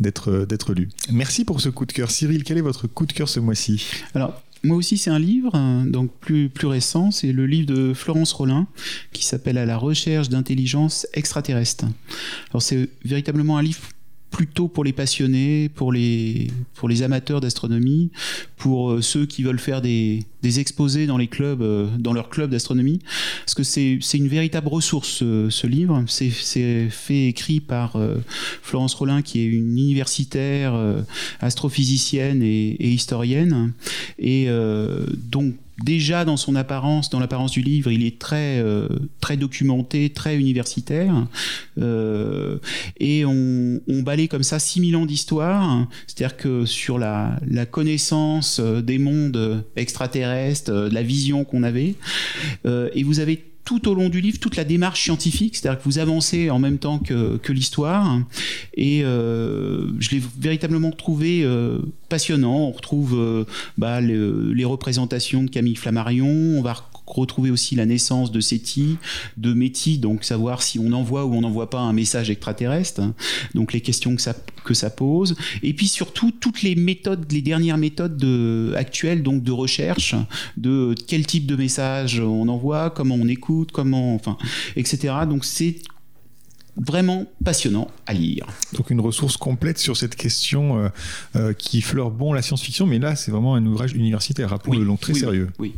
d'être 0.00 0.74
lu. 0.74 0.88
Merci 1.10 1.44
pour 1.44 1.60
ce 1.60 1.68
coup 1.68 1.86
de 1.86 1.92
cœur. 1.92 2.10
Cyril, 2.10 2.42
quel 2.42 2.58
est 2.58 2.62
votre 2.62 2.86
coup 2.86 3.06
de 3.06 3.12
cœur 3.12 3.28
ce 3.28 3.40
mois-ci? 3.40 3.86
Alors, 4.14 4.42
moi 4.64 4.76
aussi, 4.76 4.98
c'est 4.98 5.10
un 5.10 5.18
livre, 5.18 5.54
hein, 5.54 5.84
donc 5.86 6.10
plus, 6.20 6.48
plus 6.48 6.66
récent. 6.66 7.10
C'est 7.10 7.32
le 7.32 7.46
livre 7.46 7.66
de 7.66 7.92
Florence 7.94 8.32
Rollin 8.32 8.66
qui 9.12 9.24
s'appelle 9.24 9.58
À 9.58 9.66
la 9.66 9.76
recherche 9.76 10.30
d'intelligence 10.30 11.06
extraterrestre. 11.12 11.84
Alors, 12.50 12.62
c'est 12.62 12.88
véritablement 13.04 13.58
un 13.58 13.62
livre 13.62 13.80
plutôt 14.34 14.66
pour 14.66 14.82
les 14.82 14.92
passionnés, 14.92 15.68
pour 15.68 15.92
les, 15.92 16.48
pour 16.74 16.88
les 16.88 17.02
amateurs 17.02 17.40
d'astronomie, 17.40 18.10
pour 18.56 18.90
euh, 18.90 19.00
ceux 19.00 19.26
qui 19.26 19.44
veulent 19.44 19.60
faire 19.60 19.80
des, 19.80 20.24
des 20.42 20.58
exposés 20.58 21.06
dans 21.06 21.16
les 21.16 21.28
clubs, 21.28 21.62
euh, 21.62 21.86
dans 22.00 22.12
leur 22.12 22.30
club 22.30 22.50
d'astronomie, 22.50 22.98
parce 23.44 23.54
que 23.54 23.62
c'est 23.62 24.18
une 24.18 24.26
véritable 24.26 24.66
ressource 24.66 25.18
ce, 25.18 25.66
livre. 25.68 26.02
C'est 26.08 26.30
fait 26.90 27.28
écrit 27.28 27.60
par 27.60 27.94
euh, 27.94 28.16
Florence 28.60 28.94
Rollin, 28.94 29.22
qui 29.22 29.38
est 29.38 29.46
une 29.46 29.78
universitaire, 29.78 30.74
astrophysicienne 31.40 32.42
et, 32.42 32.88
historienne, 32.88 33.72
et 34.18 34.48
donc 35.30 35.54
déjà 35.82 36.24
dans 36.24 36.36
son 36.36 36.54
apparence, 36.54 37.10
dans 37.10 37.20
l'apparence 37.20 37.50
du 37.50 37.62
livre, 37.62 37.90
il 37.90 38.04
est 38.04 38.18
très, 38.18 38.58
euh, 38.58 38.88
très 39.20 39.36
documenté, 39.36 40.10
très 40.10 40.36
universitaire. 40.36 41.26
Euh, 41.78 42.58
et 42.98 43.24
on, 43.24 43.80
on 43.88 44.02
balaye 44.02 44.28
comme 44.28 44.42
ça 44.42 44.58
6000 44.58 44.96
ans 44.96 45.06
d'histoire. 45.06 45.86
C'est-à-dire 46.06 46.36
que 46.36 46.64
sur 46.64 46.98
la, 46.98 47.38
la, 47.46 47.66
connaissance 47.66 48.60
euh, 48.60 48.82
des 48.82 48.98
mondes 48.98 49.64
extraterrestres, 49.76 50.70
la 50.70 51.02
vision 51.02 51.44
qu'on 51.44 51.62
avait, 51.62 51.94
et 52.66 53.02
vous 53.02 53.20
avez 53.20 53.53
tout 53.64 53.88
au 53.88 53.94
long 53.94 54.08
du 54.08 54.20
livre 54.20 54.38
toute 54.38 54.56
la 54.56 54.64
démarche 54.64 55.02
scientifique, 55.02 55.56
c'est-à-dire 55.56 55.78
que 55.78 55.84
vous 55.84 55.98
avancez 55.98 56.50
en 56.50 56.58
même 56.58 56.78
temps 56.78 56.98
que, 56.98 57.52
l'histoire. 57.52 58.18
Et 58.74 59.04
euh, 59.04 59.88
je 60.00 60.10
l'ai 60.10 60.22
véritablement 60.38 60.90
trouvé 60.90 61.42
euh, 61.44 61.78
passionnant. 62.08 62.68
On 62.68 62.72
retrouve 62.72 63.14
euh, 63.16 63.44
bah, 63.78 64.00
les 64.00 64.64
représentations 64.64 65.44
de 65.44 65.50
Camille 65.50 65.76
Flammarion, 65.76 66.58
retrouver 67.06 67.50
aussi 67.50 67.74
la 67.74 67.86
naissance 67.86 68.32
de 68.32 68.40
SETI, 68.40 68.96
de 69.36 69.52
METI, 69.52 69.98
donc 69.98 70.24
savoir 70.24 70.62
si 70.62 70.78
on 70.78 70.92
envoie 70.92 71.24
ou 71.24 71.34
on 71.34 71.42
n'envoie 71.42 71.70
pas 71.70 71.80
un 71.80 71.92
message 71.92 72.30
extraterrestre, 72.30 73.02
donc 73.54 73.72
les 73.72 73.80
questions 73.80 74.16
que 74.16 74.22
ça, 74.22 74.34
que 74.64 74.74
ça 74.74 74.90
pose, 74.90 75.36
et 75.62 75.74
puis 75.74 75.88
surtout 75.88 76.30
toutes 76.30 76.62
les 76.62 76.74
méthodes, 76.74 77.30
les 77.30 77.42
dernières 77.42 77.78
méthodes 77.78 78.16
de, 78.16 78.72
actuelles 78.76 79.22
donc 79.22 79.42
de 79.42 79.52
recherche, 79.52 80.14
de 80.56 80.94
quel 81.06 81.26
type 81.26 81.46
de 81.46 81.56
message 81.56 82.20
on 82.20 82.48
envoie, 82.48 82.90
comment 82.90 83.16
on 83.16 83.28
écoute, 83.28 83.70
comment, 83.72 84.14
enfin, 84.14 84.38
etc. 84.76 85.14
Donc 85.28 85.44
c'est 85.44 85.76
vraiment 86.76 87.26
passionnant 87.44 87.88
à 88.06 88.14
lire. 88.14 88.46
Donc 88.72 88.90
une 88.90 89.00
ressource 89.00 89.36
complète 89.36 89.78
sur 89.78 89.96
cette 89.96 90.16
question 90.16 90.78
euh, 90.78 90.88
euh, 91.36 91.52
qui 91.52 91.80
fleure 91.80 92.10
bon 92.10 92.32
la 92.32 92.42
science-fiction, 92.42 92.86
mais 92.86 92.98
là 92.98 93.14
c'est 93.16 93.30
vraiment 93.30 93.54
un 93.54 93.64
ouvrage 93.64 93.92
universitaire, 93.92 94.50
rappelons-le, 94.50 94.84
donc 94.84 95.00
très 95.00 95.14
sérieux. 95.14 95.50
oui. 95.58 95.74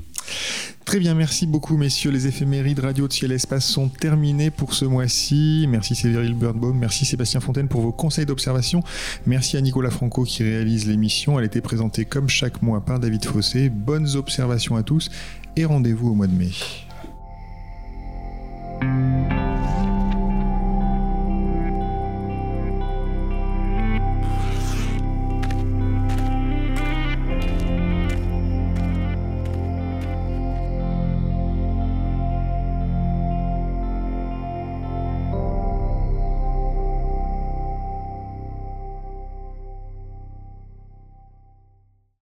Très 0.85 1.01
bien, 1.01 1.15
merci 1.15 1.47
beaucoup 1.47 1.77
messieurs. 1.77 2.13
Les 2.13 2.29
éphémérides 2.29 2.79
radio 2.79 3.09
de 3.09 3.13
Ciel 3.13 3.33
Espace 3.33 3.67
sont 3.67 3.89
terminées 3.89 4.51
pour 4.53 4.73
ce 4.73 4.85
mois-ci. 4.85 5.67
Merci 5.69 5.97
Séveril 5.97 6.35
Birdbaum, 6.35 6.79
merci 6.79 7.05
Sébastien 7.05 7.41
Fontaine 7.41 7.67
pour 7.67 7.81
vos 7.81 7.91
conseils 7.91 8.25
d'observation. 8.25 8.85
Merci 9.27 9.57
à 9.57 9.61
Nicolas 9.61 9.91
Franco 9.91 10.23
qui 10.23 10.45
réalise 10.45 10.87
l'émission. 10.87 11.41
Elle 11.41 11.47
était 11.47 11.61
présentée 11.61 12.05
comme 12.05 12.29
chaque 12.29 12.63
mois 12.63 12.81
par 12.81 13.01
David 13.01 13.25
Fossé. 13.25 13.69
Bonnes 13.69 14.15
observations 14.15 14.77
à 14.77 14.85
tous 14.85 15.11
et 15.57 15.65
rendez-vous 15.65 16.11
au 16.11 16.15
mois 16.15 16.29
de 16.29 16.35
mai. 16.35 16.53